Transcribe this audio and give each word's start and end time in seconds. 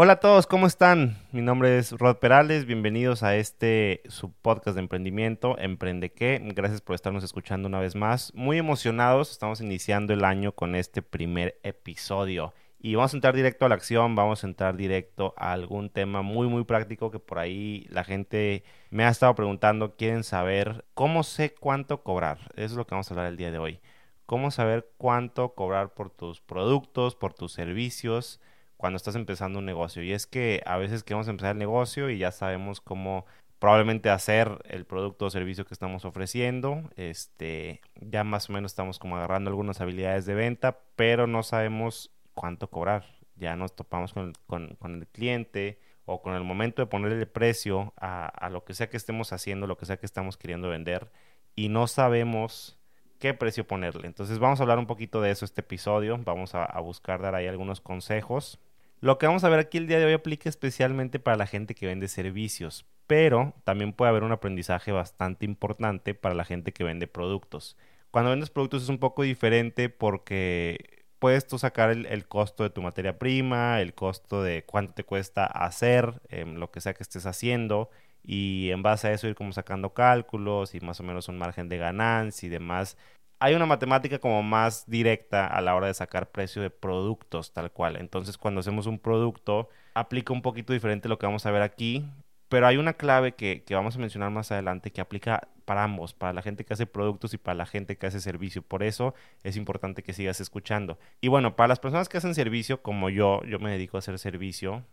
Hola 0.00 0.12
a 0.12 0.20
todos, 0.20 0.46
¿cómo 0.46 0.68
están? 0.68 1.16
Mi 1.32 1.42
nombre 1.42 1.76
es 1.76 1.90
Rod 1.90 2.18
Perales, 2.18 2.66
bienvenidos 2.66 3.24
a 3.24 3.34
este 3.34 4.02
su 4.06 4.30
podcast 4.30 4.76
de 4.76 4.82
emprendimiento, 4.82 5.58
Emprende 5.58 6.12
qué. 6.12 6.40
Gracias 6.54 6.80
por 6.80 6.94
estarnos 6.94 7.24
escuchando 7.24 7.66
una 7.66 7.80
vez 7.80 7.96
más. 7.96 8.32
Muy 8.32 8.58
emocionados, 8.58 9.32
estamos 9.32 9.60
iniciando 9.60 10.12
el 10.12 10.24
año 10.24 10.52
con 10.52 10.76
este 10.76 11.02
primer 11.02 11.58
episodio. 11.64 12.54
Y 12.78 12.94
vamos 12.94 13.12
a 13.12 13.16
entrar 13.16 13.34
directo 13.34 13.66
a 13.66 13.70
la 13.70 13.74
acción, 13.74 14.14
vamos 14.14 14.44
a 14.44 14.46
entrar 14.46 14.76
directo 14.76 15.34
a 15.36 15.52
algún 15.52 15.90
tema 15.90 16.22
muy 16.22 16.46
muy 16.46 16.62
práctico 16.62 17.10
que 17.10 17.18
por 17.18 17.40
ahí 17.40 17.84
la 17.90 18.04
gente 18.04 18.62
me 18.90 19.02
ha 19.04 19.08
estado 19.08 19.34
preguntando, 19.34 19.96
quieren 19.96 20.22
saber 20.22 20.84
cómo 20.94 21.24
sé 21.24 21.56
cuánto 21.56 22.04
cobrar. 22.04 22.52
Eso 22.54 22.66
es 22.66 22.72
lo 22.74 22.86
que 22.86 22.94
vamos 22.94 23.10
a 23.10 23.14
hablar 23.14 23.26
el 23.26 23.36
día 23.36 23.50
de 23.50 23.58
hoy. 23.58 23.80
Cómo 24.26 24.52
saber 24.52 24.88
cuánto 24.96 25.56
cobrar 25.56 25.92
por 25.92 26.10
tus 26.10 26.40
productos, 26.40 27.16
por 27.16 27.34
tus 27.34 27.52
servicios 27.52 28.40
cuando 28.78 28.96
estás 28.96 29.16
empezando 29.16 29.58
un 29.58 29.66
negocio. 29.66 30.02
Y 30.02 30.12
es 30.12 30.26
que 30.26 30.62
a 30.64 30.78
veces 30.78 31.04
queremos 31.04 31.28
empezar 31.28 31.52
el 31.52 31.58
negocio 31.58 32.08
y 32.08 32.16
ya 32.16 32.30
sabemos 32.30 32.80
cómo 32.80 33.26
probablemente 33.58 34.08
hacer 34.08 34.62
el 34.64 34.86
producto 34.86 35.26
o 35.26 35.30
servicio 35.30 35.66
que 35.66 35.74
estamos 35.74 36.04
ofreciendo. 36.04 36.88
Este, 36.96 37.80
ya 37.96 38.24
más 38.24 38.48
o 38.48 38.52
menos 38.52 38.72
estamos 38.72 38.98
como 39.00 39.16
agarrando 39.16 39.50
algunas 39.50 39.80
habilidades 39.80 40.26
de 40.26 40.34
venta, 40.34 40.78
pero 40.94 41.26
no 41.26 41.42
sabemos 41.42 42.12
cuánto 42.34 42.70
cobrar. 42.70 43.04
Ya 43.34 43.56
nos 43.56 43.74
topamos 43.74 44.14
con, 44.46 44.76
el 44.84 45.06
cliente 45.08 45.80
o 46.04 46.22
con 46.22 46.34
el 46.34 46.44
momento 46.44 46.80
de 46.80 46.86
ponerle 46.86 47.26
precio 47.26 47.92
a, 47.96 48.48
lo 48.50 48.64
que 48.64 48.74
sea 48.74 48.88
que 48.88 48.96
estemos 48.96 49.32
haciendo, 49.32 49.66
lo 49.66 49.76
que 49.76 49.86
sea 49.86 49.98
que 49.98 50.06
estamos 50.06 50.36
queriendo 50.36 50.68
vender 50.68 51.10
y 51.56 51.68
no 51.68 51.88
sabemos 51.88 52.78
qué 53.18 53.34
precio 53.34 53.66
ponerle. 53.66 54.06
Entonces 54.06 54.38
vamos 54.38 54.60
a 54.60 54.62
hablar 54.62 54.78
un 54.78 54.86
poquito 54.86 55.20
de 55.20 55.32
eso 55.32 55.44
este 55.44 55.62
episodio. 55.62 56.18
Vamos 56.24 56.54
a 56.54 56.78
buscar 56.78 57.20
dar 57.20 57.34
ahí 57.34 57.48
algunos 57.48 57.80
consejos 57.80 58.60
lo 59.00 59.18
que 59.18 59.26
vamos 59.26 59.44
a 59.44 59.48
ver 59.48 59.60
aquí 59.60 59.78
el 59.78 59.86
día 59.86 59.98
de 59.98 60.06
hoy 60.06 60.12
aplica 60.12 60.48
especialmente 60.48 61.18
para 61.18 61.36
la 61.36 61.46
gente 61.46 61.74
que 61.74 61.86
vende 61.86 62.08
servicios, 62.08 62.86
pero 63.06 63.54
también 63.64 63.92
puede 63.92 64.10
haber 64.10 64.24
un 64.24 64.32
aprendizaje 64.32 64.92
bastante 64.92 65.44
importante 65.44 66.14
para 66.14 66.34
la 66.34 66.44
gente 66.44 66.72
que 66.72 66.84
vende 66.84 67.06
productos. 67.06 67.76
Cuando 68.10 68.30
vendes 68.30 68.50
productos 68.50 68.82
es 68.82 68.88
un 68.88 68.98
poco 68.98 69.22
diferente 69.22 69.88
porque 69.88 71.04
puedes 71.18 71.46
tú 71.46 71.58
sacar 71.58 71.90
el, 71.90 72.28
costo 72.28 72.62
de 72.62 72.70
tu 72.70 72.82
materia 72.82 73.18
prima, 73.18 73.80
el 73.80 73.94
costo 73.94 74.42
de 74.42 74.64
cuánto 74.64 74.94
te 74.94 75.04
cuesta 75.04 75.44
hacer 75.46 76.20
em, 76.28 76.54
lo 76.56 76.70
que 76.70 76.80
sea 76.80 76.94
que 76.94 77.02
estés 77.02 77.26
haciendo 77.26 77.90
y 78.22 78.70
en 78.70 78.82
base 78.82 79.08
a 79.08 79.12
eso 79.12 79.28
ir 79.28 79.34
como 79.34 79.52
sacando 79.52 79.94
cálculos 79.94 80.74
y 80.74 80.80
más 80.80 81.00
o 81.00 81.02
menos 81.02 81.28
un 81.28 81.38
margen 81.38 81.68
de 81.68 81.78
ganancia 81.78 82.46
y 82.46 82.50
demás 82.50 82.96
hay 83.40 83.54
una 83.54 83.66
matemática 83.66 84.18
como 84.18 84.42
más 84.42 84.88
directa 84.88 85.46
a 85.46 85.60
la 85.60 85.74
hora 85.74 85.86
de 85.86 85.94
sacar 85.94 86.30
precio 86.30 86.62
de 86.62 86.70
productos 86.70 87.52
tal 87.52 87.70
cual. 87.70 87.96
Entonces 87.96 88.36
cuando 88.36 88.60
hacemos 88.60 88.86
un 88.86 88.98
producto 88.98 89.68
aplica 89.94 90.32
un 90.32 90.42
poquito 90.42 90.72
diferente 90.72 91.08
lo 91.08 91.18
que 91.18 91.26
vamos 91.26 91.46
a 91.46 91.50
ver 91.50 91.62
aquí, 91.62 92.04
pero 92.48 92.66
hay 92.66 92.78
una 92.78 92.94
clave 92.94 93.32
que, 93.32 93.62
vamos 93.70 93.96
a 93.96 93.98
mencionar 93.98 94.30
más 94.30 94.50
adelante 94.50 94.90
que 94.90 95.00
aplica 95.00 95.48
para 95.64 95.84
ambos, 95.84 96.14
para 96.14 96.32
la 96.32 96.42
gente 96.42 96.64
que 96.64 96.72
hace 96.72 96.86
productos 96.86 97.34
y 97.34 97.38
para 97.38 97.54
la 97.54 97.66
gente 97.66 97.96
que 97.96 98.06
hace 98.06 98.20
servicio. 98.20 98.62
Por 98.62 98.82
eso 98.82 99.14
es 99.42 99.56
importante 99.56 100.02
que 100.02 100.14
sigas 100.14 100.40
escuchando. 100.40 100.98
Y 101.20 101.28
bueno, 101.28 101.56
para 101.56 101.68
las 101.68 101.78
personas 101.78 102.08
que 102.08 102.16
hacen 102.16 102.34
servicio, 102.34 102.82
como 102.82 103.10
yo, 103.10 103.42
yo 103.44 103.58
me 103.58 103.70
dedico 103.70 103.98
a 103.98 104.00
hacer 104.00 104.18
servicio, 104.18 104.84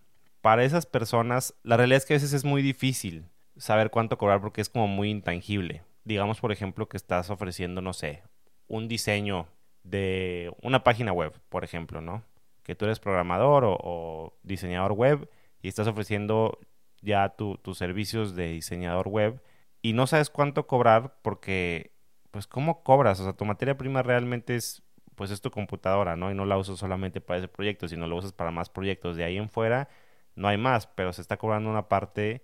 para 0.42 0.64
esas 0.64 0.86
personas 0.86 1.56
la 1.64 1.78
realidad 1.78 1.98
es 1.98 2.06
que 2.06 2.14
a 2.14 2.18
veces 2.18 2.34
es 2.34 2.44
muy 2.44 2.62
difícil 2.62 3.26
saber 3.58 3.90
cuánto 3.90 4.18
cobrar 4.18 4.42
porque 4.42 4.62
es 4.62 4.70
como 4.70 4.88
muy 4.88 5.10
intangible. 5.10 5.84
Digamos, 6.04 6.40
por 6.40 6.52
ejemplo, 6.52 6.88
que 6.88 6.98
estás 6.98 7.30
ofreciendo, 7.30 7.82
no 7.82 7.94
sé, 7.94 8.22
un 8.68 8.88
diseño 8.88 9.48
de 9.84 10.54
una 10.62 10.84
página 10.84 11.14
web, 11.14 11.34
por 11.50 11.64
ejemplo, 11.64 12.02
¿no? 12.02 12.24
Que 12.64 12.76
tú 12.76 12.86
eres 12.86 13.00
programador 13.00 13.64
o, 13.66 14.38
diseñador 14.44 14.94
web 14.94 15.30
y 15.62 15.68
estás 15.68 15.88
ofreciendo 15.88 16.60
ya 17.02 17.30
tus 17.30 17.78
servicios 17.78 18.36
de 18.36 18.48
diseñador 18.52 19.08
web 19.08 19.42
y 19.86 19.94
no 19.94 20.08
sabes 20.08 20.32
cuánto 20.32 20.66
cobrar 20.66 21.20
porque, 21.22 21.92
pues, 22.32 22.48
¿cómo 22.48 22.82
cobras? 22.82 23.20
O 23.20 23.24
sea, 23.24 23.34
tu 23.34 23.46
materia 23.46 23.78
prima 23.78 24.02
realmente 24.02 24.56
es, 24.56 24.82
pues, 25.14 25.30
es 25.30 25.42
tu 25.42 25.52
computadora, 25.52 26.16
¿no? 26.16 26.32
Y 26.32 26.34
no 26.34 26.46
la 26.46 26.58
usas 26.58 26.80
solamente 26.80 27.22
para 27.22 27.38
ese 27.38 27.48
proyecto, 27.48 27.88
sino 27.88 28.08
lo 28.08 28.16
usas 28.16 28.34
para 28.34 28.50
más 28.50 28.70
proyectos. 28.70 29.16
De 29.16 29.24
ahí 29.24 29.38
en 29.38 29.48
fuera 29.48 29.88
no 30.34 30.48
hay 30.48 30.58
más, 30.58 30.88
pero 30.88 31.14
se 31.14 31.22
está 31.22 31.38
cobrando 31.38 31.70
una 31.70 31.88
parte, 31.88 32.44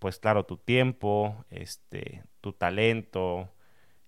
pues, 0.00 0.18
claro, 0.18 0.44
tu 0.46 0.56
tiempo, 0.56 1.44
este, 1.50 2.24
tu 2.40 2.52
talento, 2.52 3.48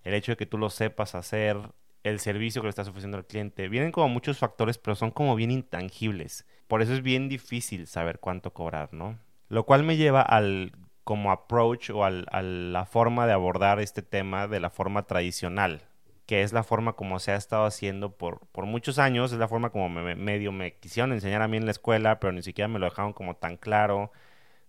el 0.04 0.14
hecho 0.14 0.32
de 0.32 0.36
que 0.36 0.46
tú 0.46 0.58
lo 0.58 0.70
sepas 0.70 1.14
hacer, 1.14 1.58
el 2.02 2.18
servicio 2.18 2.60
que 2.60 2.66
le 2.66 2.70
estás 2.70 2.88
ofreciendo 2.88 3.16
al 3.16 3.26
cliente. 3.26 3.68
Vienen 3.68 3.92
como 3.92 4.08
muchos 4.08 4.38
factores, 4.38 4.78
pero 4.78 4.94
son 4.94 5.10
como 5.10 5.36
bien 5.36 5.50
intangibles. 5.50 6.46
Por 6.66 6.82
eso 6.82 6.92
es 6.92 7.02
bien 7.02 7.28
difícil 7.28 7.86
saber 7.86 8.18
cuánto 8.18 8.52
cobrar, 8.52 8.92
¿no? 8.92 9.18
Lo 9.48 9.64
cual 9.64 9.84
me 9.84 9.96
lleva 9.96 10.22
al 10.22 10.72
como 11.04 11.32
approach 11.32 11.90
o 11.90 12.04
al, 12.04 12.26
a 12.30 12.42
la 12.42 12.86
forma 12.86 13.26
de 13.26 13.32
abordar 13.32 13.80
este 13.80 14.02
tema 14.02 14.46
de 14.46 14.60
la 14.60 14.70
forma 14.70 15.02
tradicional, 15.06 15.82
que 16.26 16.42
es 16.42 16.52
la 16.52 16.62
forma 16.62 16.94
como 16.94 17.19
se 17.19 17.32
ha 17.32 17.36
estado 17.36 17.64
haciendo 17.64 18.16
por, 18.16 18.46
por 18.52 18.66
muchos 18.66 18.98
años, 18.98 19.32
es 19.32 19.38
la 19.38 19.48
forma 19.48 19.70
como 19.70 19.88
me, 19.88 20.14
medio 20.14 20.52
me 20.52 20.74
quisieron 20.76 21.12
enseñar 21.12 21.42
a 21.42 21.48
mí 21.48 21.56
en 21.56 21.64
la 21.66 21.72
escuela, 21.72 22.20
pero 22.20 22.32
ni 22.32 22.42
siquiera 22.42 22.69
me 22.69 22.78
lo 22.78 22.86
dejaron 22.86 23.12
como 23.12 23.36
tan 23.36 23.56
claro. 23.56 24.12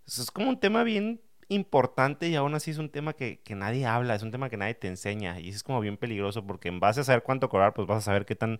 es 0.07 0.31
como 0.31 0.49
un 0.49 0.59
tema 0.59 0.83
bien 0.83 1.21
importante 1.49 2.27
y 2.27 2.35
aún 2.35 2.55
así 2.55 2.71
es 2.71 2.77
un 2.77 2.89
tema 2.89 3.13
que, 3.13 3.41
nadie 3.49 3.85
habla, 3.85 4.15
es 4.15 4.23
un 4.23 4.31
tema 4.31 4.49
que 4.49 4.57
nadie 4.57 4.75
te 4.75 4.87
enseña 4.87 5.39
y 5.39 5.49
es 5.49 5.63
como 5.63 5.79
bien 5.81 5.97
peligroso 5.97 6.45
porque 6.45 6.69
en 6.69 6.79
base 6.79 7.01
a 7.01 7.03
saber 7.03 7.23
cuánto 7.23 7.49
cobrar, 7.49 7.73
pues 7.73 7.87
vas 7.87 7.99
a 7.99 8.01
saber 8.01 8.25
qué 8.25 8.35
tan 8.35 8.59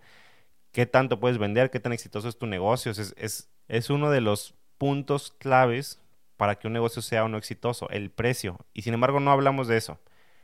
qué 0.71 0.85
tanto 0.85 1.19
puedes 1.19 1.37
vender, 1.37 1.71
qué 1.71 1.79
tan 1.79 1.93
exitoso 1.93 2.29
es 2.29 2.37
tu 2.37 2.47
negocio. 2.47 2.91
Es, 2.91 3.13
es, 3.17 3.49
es 3.67 3.89
uno 3.89 4.09
de 4.11 4.21
los 4.21 4.55
puntos 4.77 5.31
claves 5.31 6.01
para 6.37 6.55
que 6.59 6.67
un 6.67 6.73
negocio 6.73 7.01
sea 7.01 7.23
o 7.25 7.29
no 7.29 7.37
exitoso, 7.37 7.89
el 7.89 8.11
precio. 8.11 8.59
Y 8.73 8.81
sin 8.83 8.93
embargo 8.93 9.19
no 9.19 9.31
hablamos 9.31 9.67
de 9.67 9.77
eso. 9.77 9.99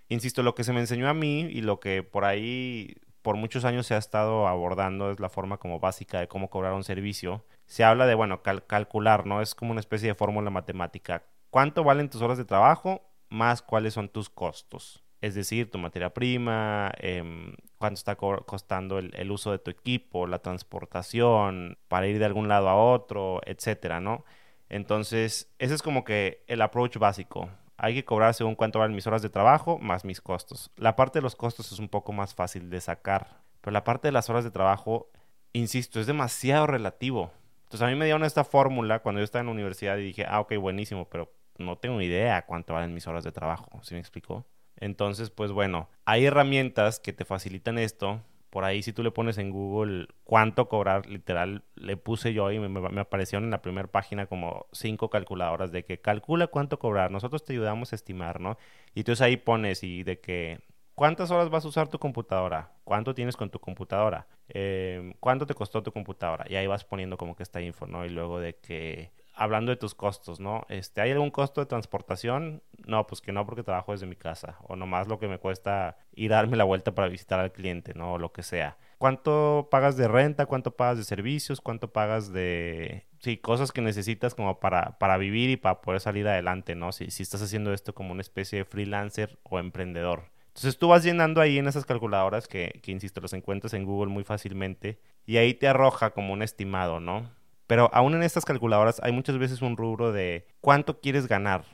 Insisto, 0.07 0.43
lo 0.43 0.55
que 0.55 0.63
se 0.63 0.73
me 0.73 0.79
enseñó 0.79 1.09
a 1.09 1.13
mí 1.13 1.41
y 1.41 1.61
lo 1.61 1.79
que 1.79 2.03
por 2.03 2.25
ahí 2.25 2.95
por 3.21 3.35
muchos 3.35 3.65
años 3.65 3.87
se 3.87 3.95
ha 3.95 3.97
estado 3.97 4.47
abordando 4.47 5.11
es 5.11 5.19
la 5.19 5.29
forma 5.29 5.57
como 5.57 5.79
básica 5.79 6.19
de 6.19 6.27
cómo 6.27 6.49
cobrar 6.49 6.73
un 6.73 6.83
servicio. 6.83 7.43
Se 7.65 7.83
habla 7.83 8.05
de, 8.07 8.15
bueno, 8.15 8.41
calcular, 8.41 9.25
¿no? 9.25 9.41
Es 9.41 9.55
como 9.55 9.71
una 9.71 9.81
especie 9.81 10.09
de 10.09 10.15
fórmula 10.15 10.49
matemática 10.49 11.23
cuánto 11.49 11.83
valen 11.83 12.09
tus 12.09 12.21
horas 12.21 12.37
de 12.37 12.45
trabajo 12.45 13.01
más 13.29 13.61
cuáles 13.61 13.93
son 13.93 14.09
tus 14.09 14.29
costos. 14.29 15.03
Es 15.21 15.35
decir, 15.35 15.69
tu 15.69 15.77
materia 15.77 16.13
prima, 16.13 16.91
eh, 16.99 17.53
cuánto 17.77 17.97
está 17.97 18.15
costando 18.15 18.99
el, 18.99 19.31
uso 19.31 19.51
de 19.51 19.59
tu 19.59 19.69
equipo, 19.69 20.27
la 20.27 20.39
transportación, 20.39 21.77
para 21.87 22.07
ir 22.07 22.19
de 22.19 22.25
algún 22.25 22.47
lado 22.47 22.69
a 22.69 22.75
otro, 22.75 23.41
etcétera, 23.45 23.99
¿no? 23.99 24.23
Entonces, 24.69 25.51
ese 25.59 25.73
es 25.73 25.81
como 25.81 26.03
que 26.03 26.43
el 26.47 26.61
approach 26.61 26.97
básico. 26.97 27.49
Hay 27.77 27.95
que 27.95 28.05
cobrar 28.05 28.33
según 28.33 28.55
cuánto 28.55 28.79
valen 28.79 28.95
mis 28.95 29.07
horas 29.07 29.21
de 29.21 29.29
trabajo 29.29 29.77
más 29.79 30.05
mis 30.05 30.21
costos. 30.21 30.71
La 30.77 30.95
parte 30.95 31.19
de 31.19 31.23
los 31.23 31.35
costos 31.35 31.71
es 31.71 31.79
un 31.79 31.89
poco 31.89 32.13
más 32.13 32.33
fácil 32.33 32.69
de 32.69 32.81
sacar, 32.81 33.41
pero 33.61 33.73
la 33.73 33.83
parte 33.83 34.07
de 34.07 34.11
las 34.13 34.29
horas 34.29 34.43
de 34.43 34.51
trabajo, 34.51 35.09
insisto, 35.53 35.99
es 35.99 36.07
demasiado 36.07 36.67
relativo. 36.67 37.31
Entonces, 37.63 37.81
a 37.85 37.89
mí 37.89 37.95
me 37.95 38.05
dieron 38.05 38.23
esta 38.23 38.43
fórmula 38.43 38.99
cuando 38.99 39.19
yo 39.19 39.25
estaba 39.25 39.41
en 39.41 39.47
la 39.47 39.53
universidad 39.53 39.97
y 39.97 40.03
dije, 40.03 40.25
ah, 40.27 40.39
ok, 40.39 40.55
buenísimo, 40.57 41.09
pero 41.09 41.31
no 41.59 41.77
tengo 41.77 42.01
idea 42.01 42.45
cuánto 42.45 42.73
valen 42.73 42.93
mis 42.93 43.07
horas 43.07 43.23
de 43.23 43.31
trabajo, 43.31 43.67
¿sí 43.83 43.93
me 43.93 43.99
explicó? 43.99 44.45
Entonces, 44.77 45.29
pues 45.29 45.51
bueno, 45.51 45.89
hay 46.05 46.25
herramientas 46.25 46.99
que 46.99 47.13
te 47.13 47.25
facilitan 47.25 47.77
esto. 47.77 48.21
Por 48.49 48.63
ahí 48.63 48.81
si 48.81 48.93
tú 48.93 49.03
le 49.03 49.11
pones 49.11 49.37
en 49.37 49.51
Google 49.51 50.07
cuánto 50.23 50.69
cobrar, 50.69 51.05
literal, 51.05 51.63
le 51.75 51.97
puse 51.97 52.33
yo 52.33 52.51
y 52.51 52.59
me, 52.59 52.99
aparecieron 52.99 53.43
en 53.43 53.51
la 53.51 53.61
primera 53.61 53.87
página 53.87 54.25
como 54.25 54.65
cinco 54.71 55.09
calculadoras 55.09 55.71
de 55.71 55.85
que 55.85 55.99
calcula 55.99 56.47
cuánto 56.47 56.79
cobrar, 56.79 57.11
nosotros 57.11 57.45
te 57.45 57.53
ayudamos 57.53 57.91
a 57.91 57.95
estimar, 57.95 58.39
¿no? 58.39 58.57
Y 58.95 59.01
entonces 59.01 59.21
ahí 59.21 59.37
pones 59.37 59.83
y 59.83 60.03
de 60.03 60.19
que 60.19 60.61
¿Cuántas 60.99 61.31
horas 61.31 61.49
vas 61.49 61.63
a 61.63 61.69
usar 61.69 61.87
tu 61.87 61.97
computadora? 61.97 62.73
¿Cuánto 62.83 63.13
tienes 63.13 63.37
con 63.37 63.49
tu 63.49 63.57
computadora? 63.59 64.27
Em, 64.49 65.13
¿Cuánto 65.21 65.45
te 65.45 65.53
costó 65.53 65.81
tu 65.81 65.93
computadora? 65.93 66.45
Y 66.49 66.57
ahí 66.57 66.67
vas 66.67 66.83
poniendo 66.83 67.15
como 67.15 67.37
que 67.37 67.43
esta 67.43 67.61
info, 67.61 67.87
¿no? 67.87 68.03
Y 68.03 68.09
luego 68.09 68.41
de 68.41 68.57
que 68.57 69.13
hablando 69.39 69.71
de 69.71 69.77
tus 69.77 69.95
costos, 69.95 70.41
¿no? 70.41 70.65
Este, 70.67 70.99
¿hay 70.99 71.11
algún 71.11 71.31
costo 71.31 71.61
de 71.61 71.65
transportación? 71.65 72.61
No, 72.85 73.07
pues 73.07 73.21
que 73.21 73.31
no, 73.31 73.45
porque 73.45 73.63
trabajo 73.63 73.93
desde 73.93 74.05
mi 74.05 74.17
casa. 74.17 74.57
O 74.67 74.75
nomás 74.75 75.07
lo 75.07 75.17
que 75.17 75.29
me 75.29 75.39
cuesta 75.39 75.97
ir 76.13 76.33
a 76.33 76.37
darme 76.37 76.57
la 76.57 76.65
vuelta 76.65 76.93
para 76.93 77.07
visitar 77.07 77.39
al 77.39 77.53
cliente, 77.53 77.93
¿no? 77.93 78.13
O 78.13 78.17
lo 78.17 78.33
que 78.33 78.43
sea. 78.43 78.77
¿Cuánto 78.97 79.69
pagas 79.71 79.95
de 79.95 80.09
renta? 80.09 80.45
¿Cuánto 80.45 80.75
pagas 80.75 80.97
de 80.97 81.05
servicios? 81.05 81.61
¿Cuánto 81.61 81.93
pagas 81.93 82.33
de... 82.33 83.05
Sí, 83.19 83.37
cosas 83.37 83.71
que 83.71 83.81
necesitas 83.81 84.35
como 84.35 84.59
para, 84.59 84.99
para 84.99 85.17
vivir 85.17 85.49
y 85.49 85.57
para 85.57 85.79
poder 85.79 86.01
salir 86.01 86.27
adelante, 86.27 86.75
¿no? 86.75 86.91
Si, 86.91 87.09
si 87.09 87.23
estás 87.23 87.41
haciendo 87.41 87.71
esto 87.71 87.95
como 87.95 88.11
una 88.11 88.21
especie 88.21 88.59
de 88.59 88.65
freelancer 88.65 89.39
o 89.43 89.57
emprendedor. 89.57 90.23
Entonces 90.47 90.77
tú 90.77 90.89
vas 90.89 91.05
llenando 91.05 91.39
ahí 91.39 91.57
en 91.57 91.67
esas 91.67 91.85
calculadoras 91.85 92.49
que, 92.49 92.81
que, 92.83 92.91
insisto, 92.91 93.21
los 93.21 93.31
encuentras 93.31 93.73
en 93.73 93.85
Google 93.85 94.11
muy 94.11 94.25
fácilmente 94.25 94.99
y 95.25 95.37
ahí 95.37 95.53
te 95.53 95.69
arroja 95.69 96.09
como 96.09 96.33
un 96.33 96.41
estimado, 96.41 96.99
¿no? 96.99 97.29
Pero 97.69 97.91
aún 97.93 98.15
en 98.15 98.23
estas 98.23 98.45
calculadoras 98.45 98.99
hay 99.03 99.11
muchas 99.11 99.37
veces 99.37 99.61
un 99.61 99.77
rubro 99.77 100.11
de 100.11 100.47
cuánto 100.59 100.99
quieres 101.01 101.27
ganar. 101.27 101.65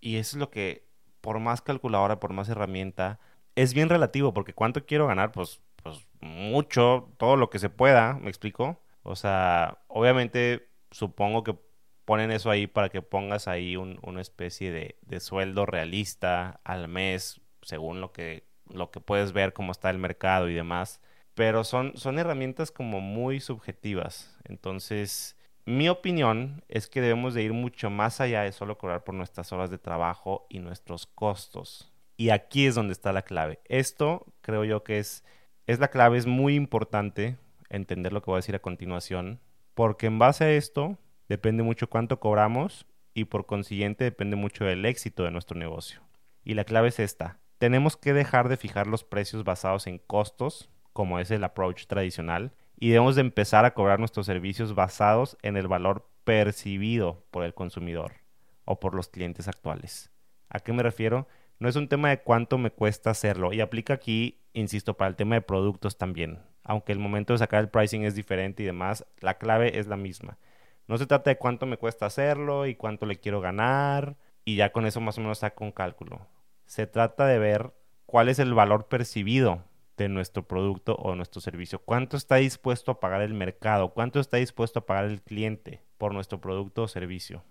Y 0.00 0.16
eso 0.16 0.38
es 0.38 0.40
lo 0.40 0.50
que, 0.50 0.88
por 1.20 1.40
más 1.40 1.60
calculadora, 1.60 2.20
por 2.20 2.32
más 2.32 2.48
herramienta, 2.48 3.20
es 3.54 3.74
bien 3.74 3.90
relativo, 3.90 4.32
porque 4.32 4.54
cuánto 4.54 4.86
quiero 4.86 5.06
ganar, 5.06 5.30
pues, 5.30 5.60
pues 5.82 6.08
mucho, 6.22 7.12
todo 7.18 7.36
lo 7.36 7.50
que 7.50 7.58
se 7.58 7.68
pueda, 7.68 8.14
¿me 8.14 8.30
explico? 8.30 8.80
O 9.02 9.14
sea, 9.14 9.82
obviamente 9.88 10.70
supongo 10.90 11.44
que 11.44 11.54
ponen 12.06 12.30
eso 12.30 12.50
ahí 12.50 12.66
para 12.66 12.88
que 12.88 13.02
pongas 13.02 13.46
ahí 13.46 13.76
una 13.76 14.22
especie 14.22 14.72
de, 14.72 14.96
de, 15.02 15.20
sueldo 15.20 15.66
realista 15.66 16.62
al 16.64 16.88
mes, 16.88 17.42
según 17.60 18.00
lo 18.00 18.10
que, 18.12 18.48
lo 18.72 18.90
que 18.90 19.00
puedes 19.00 19.34
ver, 19.34 19.52
cómo 19.52 19.72
está 19.72 19.90
el 19.90 19.98
mercado 19.98 20.48
y 20.48 20.54
demás. 20.54 21.02
Pero 21.34 21.62
son, 21.62 21.92
son 21.96 22.18
herramientas 22.18 22.70
como 22.70 23.02
muy 23.02 23.38
subjetivas. 23.40 24.34
Entonces, 24.44 25.36
mi 25.64 25.88
opinión 25.88 26.64
es 26.68 26.88
que 26.88 27.00
debemos 27.00 27.34
de 27.34 27.42
ir 27.42 27.52
mucho 27.52 27.88
más 27.90 28.20
allá 28.20 28.42
de 28.42 28.52
solo 28.52 28.78
cobrar 28.78 29.04
por 29.04 29.14
nuestras 29.14 29.52
horas 29.52 29.70
de 29.70 29.78
trabajo 29.78 30.46
y 30.48 30.58
nuestros 30.58 31.06
costos. 31.06 31.92
Y 32.16 32.30
aquí 32.30 32.66
es 32.66 32.74
donde 32.74 32.92
está 32.92 33.12
la 33.12 33.22
clave. 33.22 33.60
Esto 33.64 34.26
creo 34.40 34.64
yo 34.64 34.82
que 34.82 34.98
es, 34.98 35.24
es 35.66 35.78
la 35.78 35.88
clave, 35.88 36.18
es 36.18 36.26
muy 36.26 36.54
importante 36.54 37.36
entender 37.68 38.12
lo 38.12 38.22
que 38.22 38.26
voy 38.26 38.36
a 38.36 38.38
decir 38.38 38.54
a 38.54 38.60
continuación, 38.60 39.40
porque 39.74 40.06
en 40.06 40.18
base 40.18 40.44
a 40.44 40.50
esto 40.52 40.98
depende 41.28 41.62
mucho 41.62 41.88
cuánto 41.88 42.20
cobramos 42.20 42.86
y 43.14 43.26
por 43.26 43.46
consiguiente 43.46 44.04
depende 44.04 44.36
mucho 44.36 44.64
del 44.64 44.84
éxito 44.84 45.24
de 45.24 45.30
nuestro 45.30 45.58
negocio. 45.58 46.02
Y 46.44 46.54
la 46.54 46.64
clave 46.64 46.88
es 46.88 46.98
esta. 46.98 47.38
Tenemos 47.58 47.96
que 47.96 48.12
dejar 48.12 48.48
de 48.48 48.56
fijar 48.56 48.86
los 48.88 49.04
precios 49.04 49.44
basados 49.44 49.86
en 49.86 49.98
costos, 49.98 50.70
como 50.92 51.20
es 51.20 51.30
el 51.30 51.44
approach 51.44 51.86
tradicional, 51.86 52.52
y 52.82 52.88
debemos 52.88 53.14
de 53.14 53.20
empezar 53.20 53.64
a 53.64 53.74
cobrar 53.74 54.00
nuestros 54.00 54.26
servicios 54.26 54.74
basados 54.74 55.38
en 55.42 55.56
el 55.56 55.68
valor 55.68 56.10
percibido 56.24 57.24
por 57.30 57.44
el 57.44 57.54
consumidor 57.54 58.14
o 58.64 58.80
por 58.80 58.96
los 58.96 59.06
clientes 59.06 59.46
actuales. 59.46 60.10
¿A 60.48 60.58
qué 60.58 60.72
me 60.72 60.82
refiero? 60.82 61.28
No 61.60 61.68
es 61.68 61.76
un 61.76 61.86
tema 61.86 62.08
de 62.08 62.22
cuánto 62.22 62.58
me 62.58 62.72
cuesta 62.72 63.10
hacerlo 63.10 63.52
y 63.52 63.60
aplica 63.60 63.94
aquí, 63.94 64.40
insisto, 64.52 64.96
para 64.96 65.10
el 65.10 65.14
tema 65.14 65.36
de 65.36 65.42
productos 65.42 65.96
también. 65.96 66.40
Aunque 66.64 66.90
el 66.90 66.98
momento 66.98 67.32
de 67.32 67.38
sacar 67.38 67.60
el 67.60 67.68
pricing 67.68 68.02
es 68.02 68.16
diferente 68.16 68.64
y 68.64 68.66
demás, 68.66 69.06
la 69.20 69.38
clave 69.38 69.78
es 69.78 69.86
la 69.86 69.96
misma. 69.96 70.38
No 70.88 70.98
se 70.98 71.06
trata 71.06 71.30
de 71.30 71.38
cuánto 71.38 71.66
me 71.66 71.76
cuesta 71.76 72.06
hacerlo 72.06 72.66
y 72.66 72.74
cuánto 72.74 73.06
le 73.06 73.20
quiero 73.20 73.40
ganar 73.40 74.16
y 74.44 74.56
ya 74.56 74.72
con 74.72 74.86
eso 74.86 75.00
más 75.00 75.16
o 75.18 75.20
menos 75.20 75.38
saco 75.38 75.62
un 75.62 75.70
cálculo. 75.70 76.26
Se 76.66 76.88
trata 76.88 77.26
de 77.26 77.38
ver 77.38 77.72
cuál 78.06 78.28
es 78.28 78.40
el 78.40 78.54
valor 78.54 78.88
percibido 78.88 79.62
de 80.02 80.08
nuestro 80.08 80.46
producto 80.46 80.94
o 80.96 81.14
nuestro 81.14 81.40
servicio. 81.40 81.78
¿Cuánto 81.78 82.16
está 82.16 82.36
dispuesto 82.36 82.90
a 82.90 83.00
pagar 83.00 83.22
el 83.22 83.34
mercado? 83.34 83.94
¿Cuánto 83.94 84.20
está 84.20 84.36
dispuesto 84.36 84.80
a 84.80 84.86
pagar 84.86 85.06
el 85.06 85.22
cliente 85.22 85.82
por 85.98 86.12
nuestro 86.14 86.40
producto 86.40 86.82
o 86.82 86.88
servicio? 86.88 87.44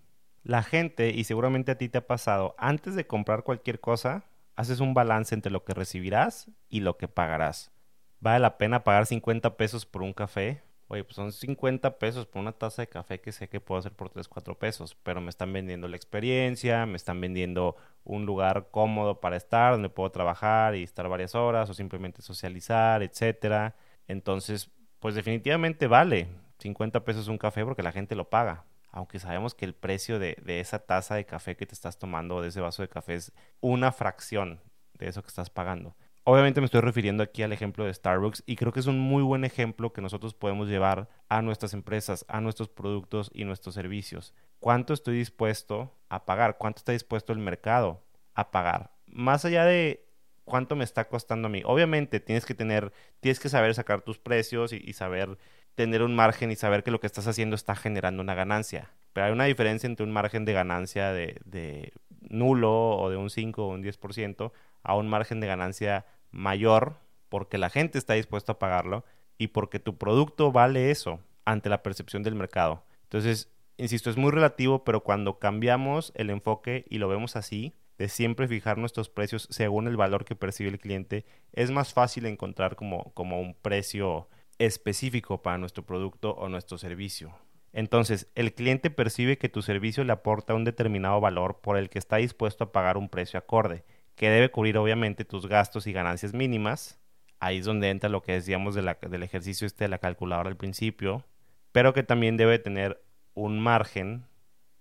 La 0.43 0.63
gente, 0.63 1.09
y 1.09 1.23
seguramente 1.23 1.71
a 1.71 1.77
ti 1.77 1.89
te 1.89 1.99
ha 1.99 2.07
pasado, 2.07 2.55
antes 2.57 2.95
de 2.95 3.07
comprar 3.07 3.43
cualquier 3.43 3.79
cosa, 3.79 4.25
haces 4.55 4.79
un 4.79 4.93
balance 4.93 5.35
entre 5.35 5.51
lo 5.51 5.63
que 5.63 5.73
recibirás 5.73 6.49
y 6.69 6.79
lo 6.81 6.97
que 6.97 7.07
pagarás. 7.07 7.71
¿Vale 8.19 8.39
la 8.39 8.57
pena 8.57 8.83
pagar 8.83 9.05
50 9.05 9.57
pesos 9.57 9.85
por 9.85 10.03
un 10.03 10.13
café? 10.13 10.63
Oye, 10.87 11.03
pues 11.03 11.15
son 11.15 11.31
50 11.31 11.99
pesos 11.99 12.25
por 12.25 12.41
una 12.41 12.51
taza 12.51 12.81
de 12.81 12.87
café 12.87 13.21
que 13.21 13.31
sé 13.31 13.47
que 13.47 13.61
puedo 13.61 13.79
hacer 13.79 13.93
por 13.93 14.09
3, 14.09 14.27
4 14.27 14.59
pesos, 14.59 14.95
pero 15.03 15.21
me 15.21 15.29
están 15.29 15.53
vendiendo 15.53 15.87
la 15.87 15.95
experiencia, 15.95 16.85
me 16.85 16.97
están 16.97 17.21
vendiendo 17.21 17.77
un 18.03 18.25
lugar 18.25 18.69
cómodo 18.71 19.19
para 19.19 19.37
estar, 19.37 19.73
donde 19.73 19.89
puedo 19.89 20.11
trabajar 20.11 20.75
y 20.75 20.83
estar 20.83 21.07
varias 21.07 21.35
horas 21.35 21.69
o 21.69 21.73
simplemente 21.73 22.21
socializar, 22.21 23.03
etcétera. 23.03 23.75
Entonces, 24.07 24.71
pues 24.99 25.15
definitivamente 25.15 25.87
vale 25.87 26.27
50 26.59 27.03
pesos 27.03 27.27
un 27.27 27.37
café 27.37 27.63
porque 27.65 27.83
la 27.83 27.91
gente 27.91 28.15
lo 28.15 28.29
paga. 28.29 28.65
Aunque 28.91 29.19
sabemos 29.19 29.55
que 29.55 29.65
el 29.65 29.73
precio 29.73 30.19
de, 30.19 30.37
de 30.43 30.59
esa 30.59 30.79
taza 30.79 31.15
de 31.15 31.25
café 31.25 31.55
que 31.55 31.65
te 31.65 31.73
estás 31.73 31.97
tomando 31.97 32.35
o 32.35 32.41
de 32.41 32.49
ese 32.49 32.59
vaso 32.59 32.81
de 32.81 32.89
café 32.89 33.15
es 33.15 33.31
una 33.61 33.91
fracción 33.91 34.59
de 34.93 35.07
eso 35.07 35.21
que 35.21 35.29
estás 35.29 35.49
pagando. 35.49 35.95
Obviamente 36.23 36.61
me 36.61 36.65
estoy 36.65 36.81
refiriendo 36.81 37.23
aquí 37.23 37.41
al 37.41 37.51
ejemplo 37.51 37.83
de 37.83 37.93
Starbucks 37.93 38.43
y 38.45 38.55
creo 38.55 38.71
que 38.71 38.79
es 38.79 38.85
un 38.85 38.99
muy 38.99 39.23
buen 39.23 39.43
ejemplo 39.43 39.91
que 39.91 40.01
nosotros 40.01 40.35
podemos 40.35 40.67
llevar 40.67 41.09
a 41.29 41.41
nuestras 41.41 41.73
empresas, 41.73 42.25
a 42.27 42.41
nuestros 42.41 42.69
productos 42.69 43.31
y 43.33 43.43
nuestros 43.43 43.73
servicios. 43.73 44.35
¿Cuánto 44.61 44.93
estoy 44.93 45.17
dispuesto 45.17 45.91
a 46.07 46.23
pagar? 46.23 46.59
¿Cuánto 46.59 46.77
está 46.77 46.91
dispuesto 46.91 47.33
el 47.33 47.39
mercado 47.39 48.03
a 48.35 48.51
pagar? 48.51 48.91
Más 49.07 49.43
allá 49.43 49.65
de 49.65 50.05
cuánto 50.45 50.75
me 50.75 50.83
está 50.83 51.07
costando 51.07 51.47
a 51.47 51.49
mí. 51.49 51.63
Obviamente 51.65 52.19
tienes 52.19 52.45
que 52.45 52.53
tener, 52.53 52.93
tienes 53.21 53.39
que 53.39 53.49
saber 53.49 53.73
sacar 53.73 54.01
tus 54.01 54.19
precios 54.19 54.71
y, 54.71 54.93
saber 54.93 55.39
tener 55.73 56.03
un 56.03 56.15
margen 56.15 56.51
y 56.51 56.55
saber 56.55 56.83
que 56.83 56.91
lo 56.91 56.99
que 56.99 57.07
estás 57.07 57.25
haciendo 57.25 57.55
está 57.55 57.75
generando 57.75 58.21
una 58.21 58.35
ganancia. 58.35 58.91
Pero 59.13 59.25
hay 59.25 59.33
una 59.33 59.45
diferencia 59.45 59.87
entre 59.87 60.05
un 60.05 60.11
margen 60.11 60.45
de 60.45 60.53
ganancia 60.53 61.11
de, 61.11 61.41
de 61.43 61.91
nulo 62.19 62.97
o 62.97 63.09
de 63.09 63.17
un 63.17 63.31
5 63.31 63.65
o 63.65 63.69
un 63.69 63.81
10% 63.83 64.51
a 64.83 64.95
un 64.95 65.07
margen 65.07 65.39
de 65.39 65.47
ganancia 65.47 66.05
mayor 66.29 66.97
porque 67.29 67.57
la 67.57 67.71
gente 67.71 67.97
está 67.97 68.13
dispuesta 68.13 68.51
a 68.51 68.59
pagarlo 68.59 69.05
y 69.39 69.47
porque 69.47 69.79
tu 69.79 69.97
producto 69.97 70.51
vale 70.51 70.91
eso 70.91 71.19
ante 71.45 71.67
la 71.67 71.81
percepción 71.81 72.21
del 72.21 72.35
mercado. 72.35 72.83
Entonces, 73.03 73.49
insisto, 73.81 74.09
es 74.09 74.17
muy 74.17 74.31
relativo, 74.31 74.83
pero 74.83 75.03
cuando 75.03 75.39
cambiamos 75.39 76.11
el 76.15 76.29
enfoque 76.29 76.85
y 76.89 76.97
lo 76.97 77.07
vemos 77.07 77.35
así, 77.35 77.75
de 77.97 78.09
siempre 78.09 78.47
fijar 78.47 78.77
nuestros 78.77 79.09
precios 79.09 79.47
según 79.51 79.87
el 79.87 79.97
valor 79.97 80.25
que 80.25 80.35
percibe 80.35 80.69
el 80.69 80.79
cliente, 80.79 81.25
es 81.53 81.71
más 81.71 81.93
fácil 81.93 82.25
encontrar 82.25 82.75
como, 82.75 83.13
como 83.13 83.39
un 83.39 83.53
precio 83.53 84.27
específico 84.57 85.41
para 85.41 85.57
nuestro 85.57 85.85
producto 85.85 86.31
o 86.31 86.49
nuestro 86.49 86.77
servicio. 86.77 87.33
Entonces, 87.73 88.29
el 88.35 88.53
cliente 88.53 88.89
percibe 88.89 89.37
que 89.37 89.49
tu 89.49 89.61
servicio 89.61 90.03
le 90.03 90.13
aporta 90.13 90.53
un 90.53 90.63
determinado 90.63 91.21
valor 91.21 91.61
por 91.61 91.77
el 91.77 91.89
que 91.89 91.99
está 91.99 92.17
dispuesto 92.17 92.65
a 92.65 92.71
pagar 92.71 92.97
un 92.97 93.09
precio 93.09 93.39
acorde 93.39 93.85
que 94.15 94.29
debe 94.29 94.51
cubrir 94.51 94.77
obviamente 94.77 95.25
tus 95.25 95.47
gastos 95.47 95.87
y 95.87 95.93
ganancias 95.93 96.33
mínimas. 96.33 96.99
Ahí 97.39 97.57
es 97.57 97.65
donde 97.65 97.89
entra 97.89 98.09
lo 98.09 98.21
que 98.21 98.33
decíamos 98.33 98.75
del 98.75 99.23
ejercicio 99.23 99.65
este 99.65 99.85
de 99.85 99.89
la 99.89 99.97
calculadora 99.97 100.49
al 100.49 100.57
principio, 100.57 101.25
pero 101.71 101.93
que 101.93 102.03
también 102.03 102.37
debe 102.37 102.59
tener 102.59 103.01
un 103.33 103.59
margen 103.59 104.25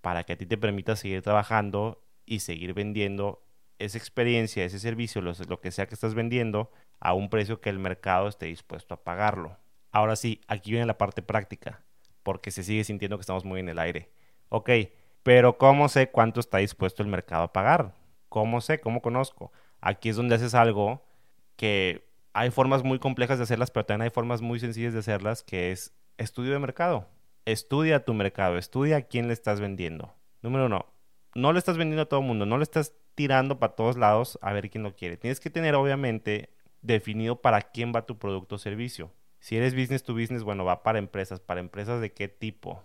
para 0.01 0.23
que 0.23 0.33
a 0.33 0.37
ti 0.37 0.45
te 0.45 0.57
permita 0.57 0.95
seguir 0.95 1.21
trabajando 1.21 2.03
y 2.25 2.39
seguir 2.39 2.73
vendiendo 2.73 3.43
esa 3.79 3.97
experiencia, 3.97 4.63
ese 4.63 4.79
servicio, 4.79 5.21
lo, 5.21 5.61
que 5.61 5.71
sea 5.71 5.87
que 5.87 5.95
estás 5.95 6.13
vendiendo, 6.13 6.71
a 6.99 7.13
un 7.13 7.29
precio 7.29 7.61
que 7.61 7.69
el 7.69 7.79
mercado 7.79 8.27
esté 8.27 8.45
dispuesto 8.47 8.93
a 8.93 9.03
pagarlo. 9.03 9.57
Ahora 9.91 10.15
sí, 10.15 10.41
aquí 10.47 10.71
viene 10.71 10.85
la 10.85 10.97
parte 10.97 11.21
práctica, 11.21 11.83
porque 12.23 12.51
se 12.51 12.63
sigue 12.63 12.83
sintiendo 12.83 13.17
que 13.17 13.21
estamos 13.21 13.43
muy 13.43 13.59
en 13.59 13.69
el 13.69 13.79
aire. 13.79 14.11
Ok, 14.49 14.69
pero 15.23 15.57
¿cómo 15.57 15.89
sé 15.89 16.09
cuánto 16.09 16.39
está 16.39 16.59
dispuesto 16.59 17.01
el 17.01 17.09
mercado 17.09 17.43
a 17.43 17.53
pagar? 17.53 17.95
¿Cómo 18.29 18.61
sé? 18.61 18.79
¿Cómo 18.79 19.01
conozco? 19.01 19.51
Aquí 19.79 20.09
es 20.09 20.15
donde 20.15 20.35
haces 20.35 20.53
algo 20.53 21.03
que 21.55 22.07
hay 22.33 22.51
formas 22.51 22.83
muy 22.83 22.99
complejas 22.99 23.37
de 23.37 23.43
hacerlas, 23.43 23.71
pero 23.71 23.85
también 23.85 24.03
hay 24.03 24.09
formas 24.09 24.41
muy 24.41 24.59
sencillas 24.59 24.93
de 24.93 24.99
hacerlas, 24.99 25.43
que 25.43 25.71
es 25.71 25.93
estudio 26.17 26.53
de 26.53 26.59
mercado. 26.59 27.07
Estudia 27.45 28.05
tu 28.05 28.13
mercado, 28.13 28.57
estudia 28.57 28.97
a 28.97 29.01
quién 29.01 29.27
le 29.27 29.33
estás 29.33 29.59
vendiendo. 29.59 30.13
Número 30.41 30.67
uno, 30.67 30.85
no 31.33 31.53
le 31.53 31.59
estás 31.59 31.77
vendiendo 31.77 32.03
a 32.03 32.05
todo 32.05 32.19
el 32.19 32.25
mundo, 32.25 32.45
no 32.45 32.57
le 32.57 32.63
estás 32.63 32.93
tirando 33.15 33.59
para 33.59 33.75
todos 33.75 33.97
lados 33.97 34.37
a 34.41 34.53
ver 34.53 34.69
quién 34.69 34.83
lo 34.83 34.95
quiere. 34.95 35.17
Tienes 35.17 35.39
que 35.39 35.49
tener, 35.49 35.75
obviamente, 35.75 36.53
definido 36.81 37.41
para 37.41 37.61
quién 37.61 37.93
va 37.95 38.05
tu 38.05 38.17
producto 38.19 38.55
o 38.55 38.59
servicio. 38.59 39.11
Si 39.39 39.57
eres 39.57 39.73
business 39.73 40.03
to 40.03 40.13
business, 40.13 40.43
bueno, 40.43 40.65
va 40.65 40.83
para 40.83 40.99
empresas. 40.99 41.39
¿Para 41.39 41.59
empresas 41.59 41.99
de 41.99 42.13
qué 42.13 42.27
tipo? 42.27 42.83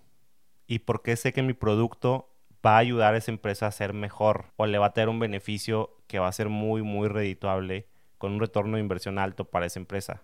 ¿Y 0.66 0.80
por 0.80 1.02
qué 1.02 1.16
sé 1.16 1.32
que 1.32 1.42
mi 1.42 1.52
producto 1.52 2.30
va 2.64 2.76
a 2.76 2.78
ayudar 2.78 3.14
a 3.14 3.18
esa 3.18 3.30
empresa 3.30 3.66
a 3.66 3.72
ser 3.72 3.92
mejor 3.92 4.46
o 4.56 4.66
le 4.66 4.78
va 4.78 4.86
a 4.86 4.92
tener 4.92 5.08
un 5.08 5.20
beneficio 5.20 5.96
que 6.06 6.18
va 6.18 6.28
a 6.28 6.32
ser 6.32 6.48
muy, 6.48 6.82
muy 6.82 7.08
redituable 7.08 7.86
con 8.18 8.32
un 8.32 8.40
retorno 8.40 8.76
de 8.76 8.82
inversión 8.82 9.18
alto 9.18 9.44
para 9.44 9.66
esa 9.66 9.78
empresa. 9.78 10.22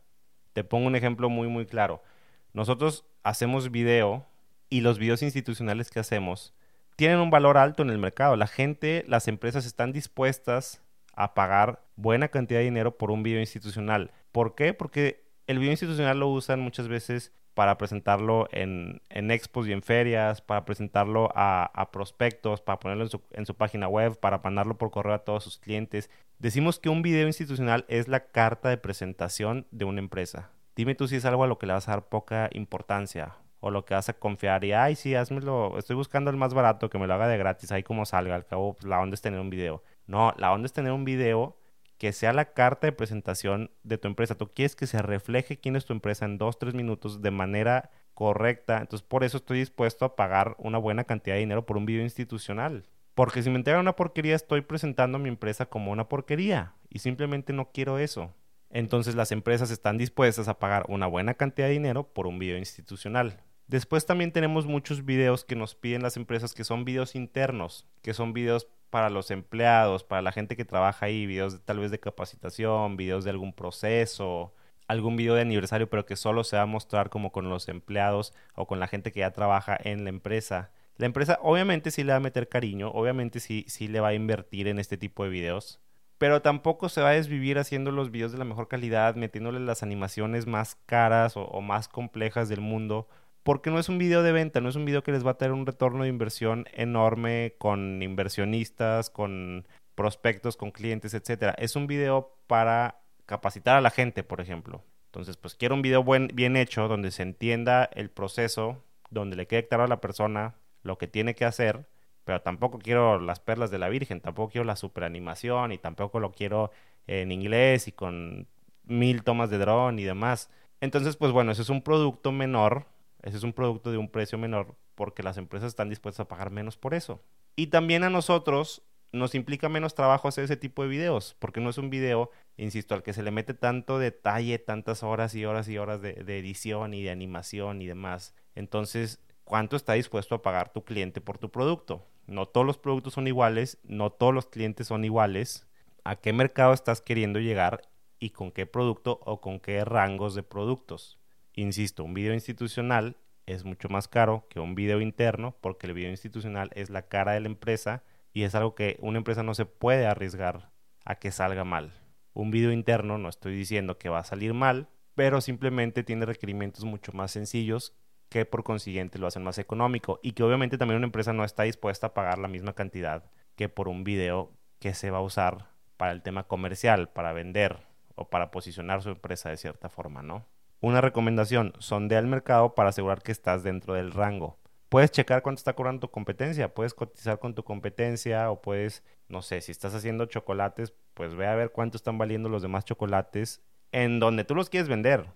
Te 0.52 0.64
pongo 0.64 0.86
un 0.86 0.96
ejemplo 0.96 1.28
muy, 1.28 1.48
muy 1.48 1.66
claro. 1.66 2.02
Nosotros 2.52 3.04
hacemos 3.22 3.70
video 3.70 4.26
y 4.68 4.80
los 4.80 4.98
videos 4.98 5.22
institucionales 5.22 5.90
que 5.90 6.00
hacemos 6.00 6.54
tienen 6.96 7.18
un 7.18 7.30
valor 7.30 7.56
alto 7.56 7.82
en 7.82 7.90
el 7.90 7.98
mercado. 7.98 8.36
La 8.36 8.46
gente, 8.46 9.04
las 9.08 9.28
empresas 9.28 9.66
están 9.66 9.92
dispuestas 9.92 10.82
a 11.14 11.34
pagar 11.34 11.82
buena 11.96 12.28
cantidad 12.28 12.60
de 12.60 12.64
dinero 12.64 12.96
por 12.96 13.10
un 13.10 13.22
video 13.22 13.40
institucional. 13.40 14.10
¿Por 14.32 14.54
qué? 14.54 14.74
Porque 14.74 15.24
el 15.46 15.58
video 15.58 15.72
institucional 15.72 16.20
lo 16.20 16.28
usan 16.28 16.60
muchas 16.60 16.88
veces 16.88 17.32
para 17.54 17.76
presentarlo 17.76 18.48
en, 18.50 19.02
en, 19.10 19.30
expos 19.30 19.68
y 19.68 19.72
en 19.72 19.82
ferias, 19.82 20.40
para 20.40 20.64
presentarlo 20.64 21.30
a, 21.34 21.90
prospectos, 21.92 22.62
para 22.62 22.78
ponerlo 22.78 23.04
en 23.04 23.10
su, 23.10 23.22
en 23.32 23.44
su, 23.44 23.54
página 23.54 23.88
web, 23.88 24.18
para 24.18 24.38
mandarlo 24.38 24.78
por 24.78 24.90
correo 24.90 25.14
a 25.14 25.24
todos 25.24 25.44
sus 25.44 25.58
clientes. 25.58 26.08
Decimos 26.38 26.78
que 26.78 26.88
un 26.88 27.02
video 27.02 27.26
institucional 27.26 27.84
es 27.88 28.08
la 28.08 28.26
carta 28.28 28.70
de 28.70 28.78
presentación 28.78 29.66
de 29.70 29.84
una 29.84 30.00
empresa. 30.00 30.50
Dime 30.76 30.94
tú 30.94 31.08
si 31.08 31.16
es 31.16 31.24
algo 31.24 31.44
a 31.44 31.46
lo 31.46 31.58
que 31.58 31.66
le 31.66 31.72
vas 31.72 31.88
a 31.88 31.92
dar 31.92 32.08
poca 32.08 32.48
importancia 32.52 33.36
o 33.60 33.70
lo 33.70 33.84
que 33.84 33.94
vas 33.94 34.08
a 34.08 34.14
confiar 34.14 34.64
y, 34.64 34.72
ay, 34.72 34.96
sí, 34.96 35.14
házmelo, 35.14 35.78
estoy 35.78 35.94
buscando 35.94 36.30
el 36.30 36.36
más 36.36 36.52
barato, 36.54 36.90
que 36.90 36.98
me 36.98 37.06
lo 37.06 37.14
haga 37.14 37.28
de 37.28 37.38
gratis, 37.38 37.70
ahí 37.70 37.82
como 37.82 38.04
salga, 38.06 38.34
al 38.34 38.46
cabo 38.46 38.76
la 38.82 39.00
onda 39.00 39.14
es 39.14 39.22
tener 39.22 39.38
un 39.38 39.50
video. 39.50 39.82
No, 40.06 40.34
la 40.36 40.52
onda 40.52 40.66
es 40.66 40.72
tener 40.72 40.92
un 40.92 41.04
video 41.04 41.56
que 42.02 42.12
sea 42.12 42.32
la 42.32 42.52
carta 42.52 42.88
de 42.88 42.92
presentación 42.92 43.70
de 43.84 43.98
tu 43.98 44.08
empresa. 44.08 44.34
Tú 44.34 44.50
quieres 44.52 44.74
que 44.74 44.88
se 44.88 45.00
refleje 45.00 45.60
quién 45.60 45.76
es 45.76 45.84
tu 45.84 45.92
empresa 45.92 46.24
en 46.24 46.36
dos, 46.36 46.58
tres 46.58 46.74
minutos 46.74 47.22
de 47.22 47.30
manera 47.30 47.90
correcta. 48.14 48.78
Entonces, 48.78 49.06
por 49.06 49.22
eso 49.22 49.36
estoy 49.36 49.60
dispuesto 49.60 50.04
a 50.04 50.16
pagar 50.16 50.56
una 50.58 50.78
buena 50.78 51.04
cantidad 51.04 51.36
de 51.36 51.40
dinero 51.40 51.64
por 51.64 51.76
un 51.76 51.86
video 51.86 52.02
institucional. 52.02 52.88
Porque 53.14 53.44
si 53.44 53.50
me 53.50 53.56
entregan 53.56 53.82
una 53.82 53.94
porquería, 53.94 54.34
estoy 54.34 54.62
presentando 54.62 55.16
a 55.16 55.20
mi 55.20 55.28
empresa 55.28 55.66
como 55.66 55.92
una 55.92 56.08
porquería. 56.08 56.74
Y 56.90 56.98
simplemente 56.98 57.52
no 57.52 57.70
quiero 57.70 57.98
eso. 57.98 58.34
Entonces, 58.72 59.14
las 59.14 59.32
empresas 59.32 59.70
están 59.70 59.98
dispuestas 59.98 60.48
a 60.48 60.58
pagar 60.58 60.86
una 60.88 61.06
buena 61.06 61.34
cantidad 61.34 61.68
de 61.68 61.74
dinero 61.74 62.08
por 62.12 62.26
un 62.26 62.38
video 62.38 62.56
institucional. 62.56 63.42
Después 63.66 64.06
también 64.06 64.32
tenemos 64.32 64.66
muchos 64.66 65.04
videos 65.04 65.44
que 65.44 65.56
nos 65.56 65.74
piden 65.74 66.02
las 66.02 66.16
empresas 66.16 66.54
que 66.54 66.64
son 66.64 66.84
videos 66.84 67.14
internos, 67.14 67.86
que 68.02 68.14
son 68.14 68.32
videos 68.32 68.66
para 68.90 69.10
los 69.10 69.30
empleados, 69.30 70.04
para 70.04 70.22
la 70.22 70.32
gente 70.32 70.56
que 70.56 70.64
trabaja 70.64 71.06
ahí, 71.06 71.26
videos 71.26 71.62
tal 71.64 71.78
vez 71.80 71.90
de 71.90 72.00
capacitación, 72.00 72.96
videos 72.96 73.24
de 73.24 73.30
algún 73.30 73.52
proceso, 73.52 74.54
algún 74.88 75.16
video 75.16 75.34
de 75.34 75.42
aniversario, 75.42 75.88
pero 75.88 76.06
que 76.06 76.16
solo 76.16 76.44
se 76.44 76.56
va 76.56 76.62
a 76.62 76.66
mostrar 76.66 77.10
como 77.10 77.32
con 77.32 77.48
los 77.48 77.68
empleados 77.68 78.34
o 78.54 78.66
con 78.66 78.80
la 78.80 78.88
gente 78.88 79.12
que 79.12 79.20
ya 79.20 79.32
trabaja 79.32 79.78
en 79.82 80.04
la 80.04 80.10
empresa. 80.10 80.70
La 80.96 81.06
empresa 81.06 81.38
obviamente 81.42 81.90
sí 81.90 82.04
le 82.04 82.12
va 82.12 82.16
a 82.16 82.20
meter 82.20 82.48
cariño, 82.48 82.90
obviamente 82.90 83.40
sí, 83.40 83.64
sí 83.68 83.88
le 83.88 84.00
va 84.00 84.08
a 84.08 84.14
invertir 84.14 84.68
en 84.68 84.78
este 84.78 84.96
tipo 84.96 85.24
de 85.24 85.30
videos, 85.30 85.80
pero 86.22 86.40
tampoco 86.40 86.88
se 86.88 87.00
va 87.00 87.08
a 87.08 87.14
desvivir 87.14 87.58
haciendo 87.58 87.90
los 87.90 88.12
videos 88.12 88.30
de 88.30 88.38
la 88.38 88.44
mejor 88.44 88.68
calidad, 88.68 89.16
metiéndole 89.16 89.58
las 89.58 89.82
animaciones 89.82 90.46
más 90.46 90.76
caras 90.86 91.32
o, 91.34 91.60
más 91.62 91.88
complejas 91.88 92.48
del 92.48 92.60
mundo, 92.60 93.08
porque 93.42 93.72
no 93.72 93.80
es 93.80 93.88
un 93.88 93.98
video 93.98 94.22
de 94.22 94.30
venta, 94.30 94.60
no 94.60 94.68
es 94.68 94.76
un 94.76 94.84
video 94.84 95.02
que 95.02 95.10
les 95.10 95.26
va 95.26 95.32
a 95.32 95.36
tener 95.36 95.50
un 95.50 95.66
retorno 95.66 96.04
de 96.04 96.10
inversión 96.10 96.66
enorme 96.74 97.56
con 97.58 98.00
inversionistas, 98.04 99.10
con 99.10 99.66
prospectos, 99.96 100.56
con 100.56 100.70
clientes, 100.70 101.12
etcétera. 101.12 101.56
Es 101.58 101.74
un 101.74 101.88
video 101.88 102.36
para 102.46 103.00
capacitar 103.26 103.76
a 103.76 103.80
la 103.80 103.90
gente, 103.90 104.22
por 104.22 104.40
ejemplo. 104.40 104.84
Entonces, 105.06 105.36
pues 105.36 105.56
quiero 105.56 105.74
un 105.74 105.82
video 105.82 106.04
buen, 106.04 106.28
bien 106.32 106.56
hecho 106.56 106.86
donde 106.86 107.10
se 107.10 107.24
entienda 107.24 107.82
el 107.82 108.10
proceso, 108.10 108.84
donde 109.10 109.34
le 109.34 109.48
quede 109.48 109.66
claro 109.66 109.82
a 109.82 109.88
la 109.88 110.00
persona 110.00 110.54
lo 110.84 110.98
que 110.98 111.08
tiene 111.08 111.34
que 111.34 111.46
hacer, 111.46 111.84
pero 112.24 112.40
tampoco 112.42 112.78
quiero 112.78 113.20
las 113.20 113.40
perlas 113.40 113.70
de 113.70 113.78
la 113.78 113.88
Virgen, 113.88 114.20
tampoco 114.20 114.52
quiero 114.52 114.64
la 114.64 114.76
superanimación 114.76 115.72
y 115.72 115.78
tampoco 115.78 116.20
lo 116.20 116.32
quiero 116.32 116.70
en 117.06 117.32
inglés 117.32 117.88
y 117.88 117.92
con 117.92 118.46
mil 118.84 119.24
tomas 119.24 119.50
de 119.50 119.58
dron 119.58 119.98
y 119.98 120.04
demás. 120.04 120.50
Entonces, 120.80 121.16
pues 121.16 121.32
bueno, 121.32 121.52
ese 121.52 121.62
es 121.62 121.68
un 121.68 121.82
producto 121.82 122.32
menor 122.32 122.86
ese 123.22 123.36
es 123.36 123.44
un 123.44 123.52
producto 123.52 123.90
de 123.90 123.98
un 123.98 124.08
precio 124.08 124.36
menor 124.36 124.76
porque 124.94 125.22
las 125.22 125.38
empresas 125.38 125.68
están 125.68 125.88
dispuestas 125.88 126.24
a 126.24 126.28
pagar 126.28 126.50
menos 126.50 126.76
por 126.76 126.92
eso. 126.92 127.22
Y 127.56 127.68
también 127.68 128.04
a 128.04 128.10
nosotros 128.10 128.82
nos 129.12 129.34
implica 129.34 129.68
menos 129.68 129.94
trabajo 129.94 130.28
hacer 130.28 130.44
ese 130.44 130.56
tipo 130.56 130.82
de 130.82 130.88
videos, 130.88 131.36
porque 131.38 131.60
no 131.60 131.70
es 131.70 131.78
un 131.78 131.90
video, 131.90 132.30
insisto, 132.56 132.94
al 132.94 133.02
que 133.02 133.12
se 133.12 133.22
le 133.22 133.30
mete 133.30 133.54
tanto 133.54 133.98
detalle, 133.98 134.58
tantas 134.58 135.02
horas 135.02 135.34
y 135.34 135.44
horas 135.44 135.68
y 135.68 135.78
horas 135.78 136.00
de, 136.00 136.12
edición 136.12 136.94
y 136.94 137.02
de 137.02 137.10
animación 137.10 137.82
y 137.82 137.86
demás. 137.86 138.34
Entonces, 138.54 139.20
¿cuánto 139.44 139.76
está 139.76 139.92
dispuesto 139.92 140.34
a 140.34 140.42
pagar 140.42 140.72
tu 140.72 140.84
cliente 140.84 141.20
por 141.20 141.38
tu 141.38 141.50
producto? 141.50 142.06
No 142.26 142.46
todos 142.46 142.66
los 142.66 142.78
productos 142.78 143.14
son 143.14 143.26
iguales, 143.26 143.78
no 143.82 144.10
todos 144.10 144.32
los 144.32 144.46
clientes 144.46 144.86
son 144.86 145.04
iguales. 145.04 145.66
¿A 146.04 146.16
qué 146.16 146.32
mercado 146.32 146.72
estás 146.72 147.00
queriendo 147.00 147.38
llegar 147.40 147.82
y 148.18 148.30
con 148.30 148.52
qué 148.52 148.66
producto 148.66 149.20
o 149.24 149.40
con 149.40 149.60
qué 149.60 149.84
rangos 149.84 150.34
de 150.34 150.42
productos? 150.42 151.18
Insisto, 151.54 152.04
un 152.04 152.14
video 152.14 152.34
institucional 152.34 153.16
es 153.46 153.64
mucho 153.64 153.88
más 153.88 154.08
caro 154.08 154.46
que 154.48 154.60
un 154.60 154.74
video 154.74 155.00
interno 155.00 155.56
porque 155.60 155.86
el 155.86 155.94
video 155.94 156.10
institucional 156.10 156.70
es 156.74 156.90
la 156.90 157.08
cara 157.08 157.32
de 157.32 157.40
la 157.40 157.48
empresa 157.48 158.04
y 158.32 158.44
es 158.44 158.54
algo 158.54 158.74
que 158.74 158.96
una 159.00 159.18
empresa 159.18 159.42
no 159.42 159.54
se 159.54 159.66
puede 159.66 160.06
arriesgar 160.06 160.70
a 161.04 161.16
que 161.16 161.30
salga 161.30 161.64
mal. 161.64 161.92
Un 162.32 162.50
video 162.50 162.72
interno 162.72 163.18
no 163.18 163.28
estoy 163.28 163.54
diciendo 163.54 163.98
que 163.98 164.08
va 164.08 164.20
a 164.20 164.24
salir 164.24 164.54
mal, 164.54 164.88
pero 165.14 165.40
simplemente 165.40 166.02
tiene 166.02 166.24
requerimientos 166.24 166.84
mucho 166.84 167.12
más 167.12 167.32
sencillos 167.32 167.94
que 168.32 168.46
por 168.46 168.64
consiguiente 168.64 169.18
lo 169.18 169.26
hacen 169.26 169.44
más 169.44 169.58
económico 169.58 170.18
y 170.22 170.32
que 170.32 170.42
obviamente 170.42 170.78
también 170.78 170.96
una 170.96 171.04
empresa 171.04 171.34
no 171.34 171.44
está 171.44 171.64
dispuesta 171.64 172.06
a 172.06 172.14
pagar 172.14 172.38
la 172.38 172.48
misma 172.48 172.72
cantidad 172.72 173.24
que 173.56 173.68
por 173.68 173.88
un 173.88 174.04
video 174.04 174.50
que 174.78 174.94
se 174.94 175.10
va 175.10 175.18
a 175.18 175.22
usar 175.22 175.66
para 175.98 176.12
el 176.12 176.22
tema 176.22 176.44
comercial, 176.44 177.10
para 177.10 177.34
vender 177.34 177.76
o 178.14 178.30
para 178.30 178.50
posicionar 178.50 179.02
su 179.02 179.10
empresa 179.10 179.50
de 179.50 179.58
cierta 179.58 179.90
forma, 179.90 180.22
¿no? 180.22 180.46
Una 180.80 181.02
recomendación, 181.02 181.74
sondea 181.78 182.20
el 182.20 182.26
mercado 182.26 182.74
para 182.74 182.88
asegurar 182.88 183.20
que 183.20 183.32
estás 183.32 183.64
dentro 183.64 183.92
del 183.92 184.12
rango. 184.12 184.58
Puedes 184.88 185.10
checar 185.10 185.42
cuánto 185.42 185.60
está 185.60 185.74
cobrando 185.74 186.00
tu 186.00 186.10
competencia, 186.10 186.72
puedes 186.72 186.94
cotizar 186.94 187.38
con 187.38 187.54
tu 187.54 187.64
competencia 187.64 188.50
o 188.50 188.62
puedes, 188.62 189.04
no 189.28 189.42
sé, 189.42 189.60
si 189.60 189.72
estás 189.72 189.94
haciendo 189.94 190.24
chocolates, 190.24 190.94
pues 191.12 191.34
ve 191.34 191.46
a 191.46 191.54
ver 191.54 191.70
cuánto 191.70 191.98
están 191.98 192.16
valiendo 192.16 192.48
los 192.48 192.62
demás 192.62 192.86
chocolates 192.86 193.60
en 193.90 194.20
donde 194.20 194.44
tú 194.44 194.54
los 194.54 194.70
quieres 194.70 194.88
vender. 194.88 195.26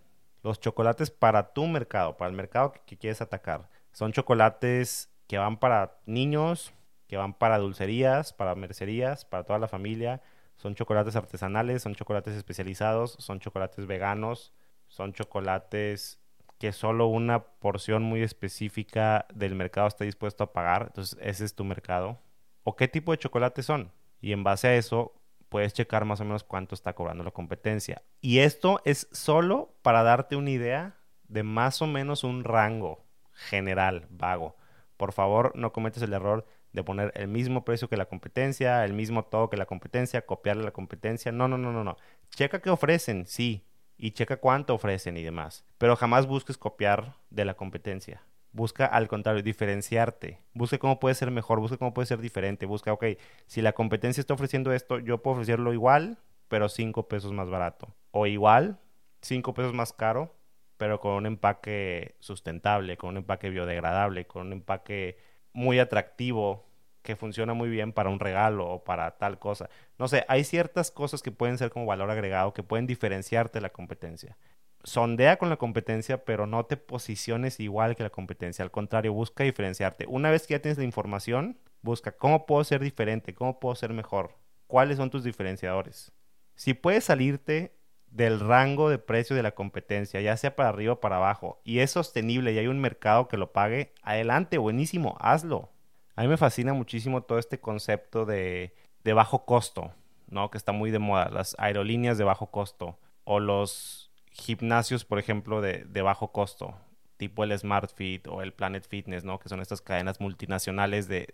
Los 0.47 0.61
chocolates 0.61 1.11
para 1.11 1.53
tu 1.53 1.67
mercado, 1.67 2.17
para 2.17 2.31
el 2.31 2.37
mercado 2.37 2.73
que, 2.87 2.97
quieres 2.97 3.21
atacar. 3.21 3.69
Son 3.91 4.13
chocolates 4.13 5.11
que 5.27 5.39
van 5.39 5.57
para 5.57 5.99
niños, 6.07 6.73
que 7.09 7.17
van 7.17 7.35
para 7.35 7.59
dulcerías, 7.59 8.33
para 8.33 8.55
mercerías, 8.55 9.25
para 9.25 9.43
toda 9.43 9.59
la 9.59 9.67
familia. 9.67 10.23
Son 10.55 10.77
chocolates 10.77 11.17
artesanales, 11.17 11.83
son 11.83 11.97
chocolates 11.97 12.37
especializados, 12.37 13.17
son 13.19 13.41
chocolates 13.41 13.89
veganos, 13.89 14.53
son 14.87 15.15
chocolates 15.15 16.21
que 16.61 16.71
solo 16.71 17.09
una 17.09 17.43
porción 17.43 18.05
muy 18.05 18.23
específica 18.23 19.27
del 19.35 19.57
mercado 19.57 19.89
está 19.89 20.05
dispuesto 20.05 20.45
a 20.45 20.53
pagar. 20.53 20.85
Entonces, 20.87 21.19
ese 21.21 21.45
es 21.45 21.57
tu 21.57 21.65
mercado. 21.65 22.21
¿O 22.63 22.77
qué 22.77 22.87
tipo 22.87 23.11
de 23.11 23.19
chocolates 23.19 23.67
son? 23.67 23.91
Y 24.21 24.31
en 24.31 24.45
base 24.45 24.69
a 24.69 24.77
eso, 24.77 25.13
puedes 25.57 25.73
checar 25.73 26.05
más 26.05 26.21
o 26.21 26.25
menos 26.27 26.45
cuánto 26.45 26.75
está 26.75 26.93
cobrando 26.93 27.25
la 27.25 27.31
competencia. 27.31 28.03
Y 28.21 28.41
esto 28.41 28.83
es 28.85 29.09
solo 29.11 29.75
para 29.81 30.03
darte 30.03 30.37
una 30.37 30.51
idea 30.51 30.99
de 31.29 31.45
más 31.45 31.81
o 31.81 31.87
menos 31.87 32.25
un 32.25 32.45
rango 32.45 33.07
general, 33.33 34.07
vago. 34.11 34.55
Por 34.99 35.15
favor, 35.15 35.53
no 35.57 35.73
cometes 35.73 36.03
el 36.03 36.13
error 36.13 36.47
de 36.75 36.85
poner 36.85 37.11
el 37.15 37.29
mismo 37.29 37.65
precio 37.65 37.89
que 37.89 37.97
la 37.97 38.05
competencia, 38.05 38.85
el 38.85 38.93
mismo 38.93 39.25
todo 39.25 39.49
que 39.49 39.57
la 39.57 39.65
competencia, 39.65 40.27
copiarle 40.27 40.63
la 40.63 40.73
competencia. 40.73 41.33
No, 41.33 41.49
no, 41.49 41.57
no, 41.57 41.73
no, 41.73 41.85
no. 41.85 41.97
Checa 42.29 42.61
qué 42.61 42.69
ofrecen, 42.69 43.25
sí, 43.27 43.67
y 43.97 44.11
checa 44.11 44.37
cuánto 44.37 44.75
ofrecen 44.75 45.17
y 45.17 45.23
demás. 45.23 45.65
Pero 45.79 45.97
jamás 45.97 46.27
busques 46.27 46.59
copiar 46.59 47.15
de 47.31 47.47
la 47.47 47.55
competencia. 47.55 48.21
Busca 48.57 48.87
al 48.87 49.07
contrario, 49.07 49.43
diferenciarte. 49.43 50.41
Busca 50.55 50.79
cómo 50.79 50.99
puede 50.99 51.15
ser 51.15 51.31
mejor, 51.31 51.61
busca 51.61 51.77
cómo 51.77 51.93
puede 51.93 52.07
ser 52.07 52.23
diferente. 52.23 52.65
Busca, 52.65 52.91
ok, 52.91 53.05
si 53.47 53.61
la 53.61 53.75
competencia 53.75 54.23
está 54.23 54.33
ofreciendo 54.33 54.73
esto, 54.73 54.99
yo 54.99 55.21
puedo 55.21 55.35
ofrecerlo 55.35 55.75
igual, 55.75 56.19
pero 56.49 56.71
5 56.71 57.07
pesos 57.07 57.33
más 57.33 57.51
barato. 57.51 57.95
O 58.13 58.27
igual, 58.27 58.79
5 59.21 59.53
pesos 59.53 59.75
más 59.75 59.93
caro, 59.93 60.35
pero 60.79 61.01
con 61.01 61.13
un 61.13 61.27
empaque 61.27 62.17
sustentable, 62.19 62.97
con 62.97 63.11
un 63.11 63.17
empaque 63.19 63.51
biodegradable, 63.51 64.27
con 64.27 64.47
un 64.47 64.55
empaque 64.55 65.19
muy 65.53 65.79
atractivo 65.79 66.65
que 67.03 67.15
funciona 67.15 67.53
muy 67.53 67.69
bien 67.69 67.93
para 67.93 68.09
un 68.09 68.21
regalo 68.21 68.67
o 68.71 68.85
para 68.85 69.19
tal 69.19 69.39
cosa. 69.39 69.69
No 69.99 70.09
sé, 70.09 70.25
hay 70.29 70.45
ciertas 70.45 70.91
cosas 70.91 71.21
que 71.21 71.31
pueden 71.31 71.59
ser 71.59 71.71
como 71.71 71.85
valor 71.85 72.11
agregado, 72.11 72.55
que 72.55 72.63
pueden 72.63 72.87
diferenciarte 72.87 73.59
de 73.59 73.61
la 73.61 73.71
competencia. 73.71 74.39
Sondea 74.87 75.37
con 75.37 75.51
la 75.51 75.57
competencia, 75.57 76.25
pero 76.25 76.47
no 76.47 76.65
te 76.65 76.77
posiciones 76.77 77.59
igual 77.59 77.97
que 77.97 78.05
la 78.05 78.11
competencia. 78.11 78.65
Al 78.65 78.71
contrario, 78.71 79.13
busca 79.13 79.43
diferenciarte. 79.43 80.07
Una 80.07 80.31
vez 80.31 80.47
que 80.47 80.55
ya 80.55 80.63
tienes 80.63 80.79
la 80.79 80.85
información, 80.85 81.59
busca 81.83 82.13
cómo 82.13 82.47
puedo 82.47 82.63
ser 82.63 82.81
diferente, 82.81 83.35
cómo 83.35 83.59
puedo 83.59 83.75
ser 83.75 83.93
mejor, 83.93 84.37
cuáles 84.69 84.99
son 84.99 85.11
tus 85.11 85.25
diferenciadores. 85.25 86.13
Si 86.55 86.73
puedes 86.73 87.03
salirte 87.03 87.77
del 88.13 88.39
rango 88.39 88.89
de 88.89 88.99
precio 88.99 89.35
de 89.35 89.43
la 89.43 89.57
competencia, 89.57 90.21
ya 90.21 90.37
sea 90.37 90.55
para 90.55 90.69
arriba 90.69 90.93
o 90.93 91.01
para 91.01 91.17
abajo, 91.17 91.61
y 91.65 91.81
es 91.81 91.91
sostenible 91.91 92.53
y 92.53 92.59
hay 92.59 92.69
un 92.69 92.81
mercado 92.81 93.27
que 93.27 93.39
lo 93.39 93.51
pague, 93.51 93.93
adelante, 94.03 94.57
buenísimo, 94.57 95.17
hazlo. 95.19 95.73
A 96.15 96.23
mí 96.23 96.29
me 96.29 96.37
fascina 96.37 96.75
muchísimo 96.75 97.25
todo 97.25 97.41
este 97.41 97.59
concepto 97.59 98.25
de, 98.25 98.73
de 99.03 99.13
bajo 99.15 99.45
costo, 99.45 99.91
¿no? 100.29 100.49
Que 100.49 100.59
está 100.59 100.71
muy 100.71 100.93
de 100.93 101.01
moda, 101.01 101.29
las 101.29 101.57
aerolíneas 101.59 102.19
de 102.19 102.25
bajo 102.25 102.53
costo 102.53 103.01
o 103.25 103.41
los 103.41 104.06
gimnasios, 104.37 105.05
por 105.05 105.19
ejemplo, 105.19 105.61
de, 105.61 105.85
de 105.85 106.03
bajo 106.03 106.33
costo, 106.33 106.75
tipo 107.17 107.45
el 107.45 107.57
Smart 107.59 107.91
Fit 107.95 108.27
o 108.29 108.43
el 108.43 108.53
Planet 108.53 108.87
Fitness, 108.87 109.25
¿no? 109.25 109.39
Que 109.39 109.49
son 109.49 109.61
estas 109.61 109.81
cadenas 109.81 110.21
multinacionales 110.21 111.09
de, 111.09 111.29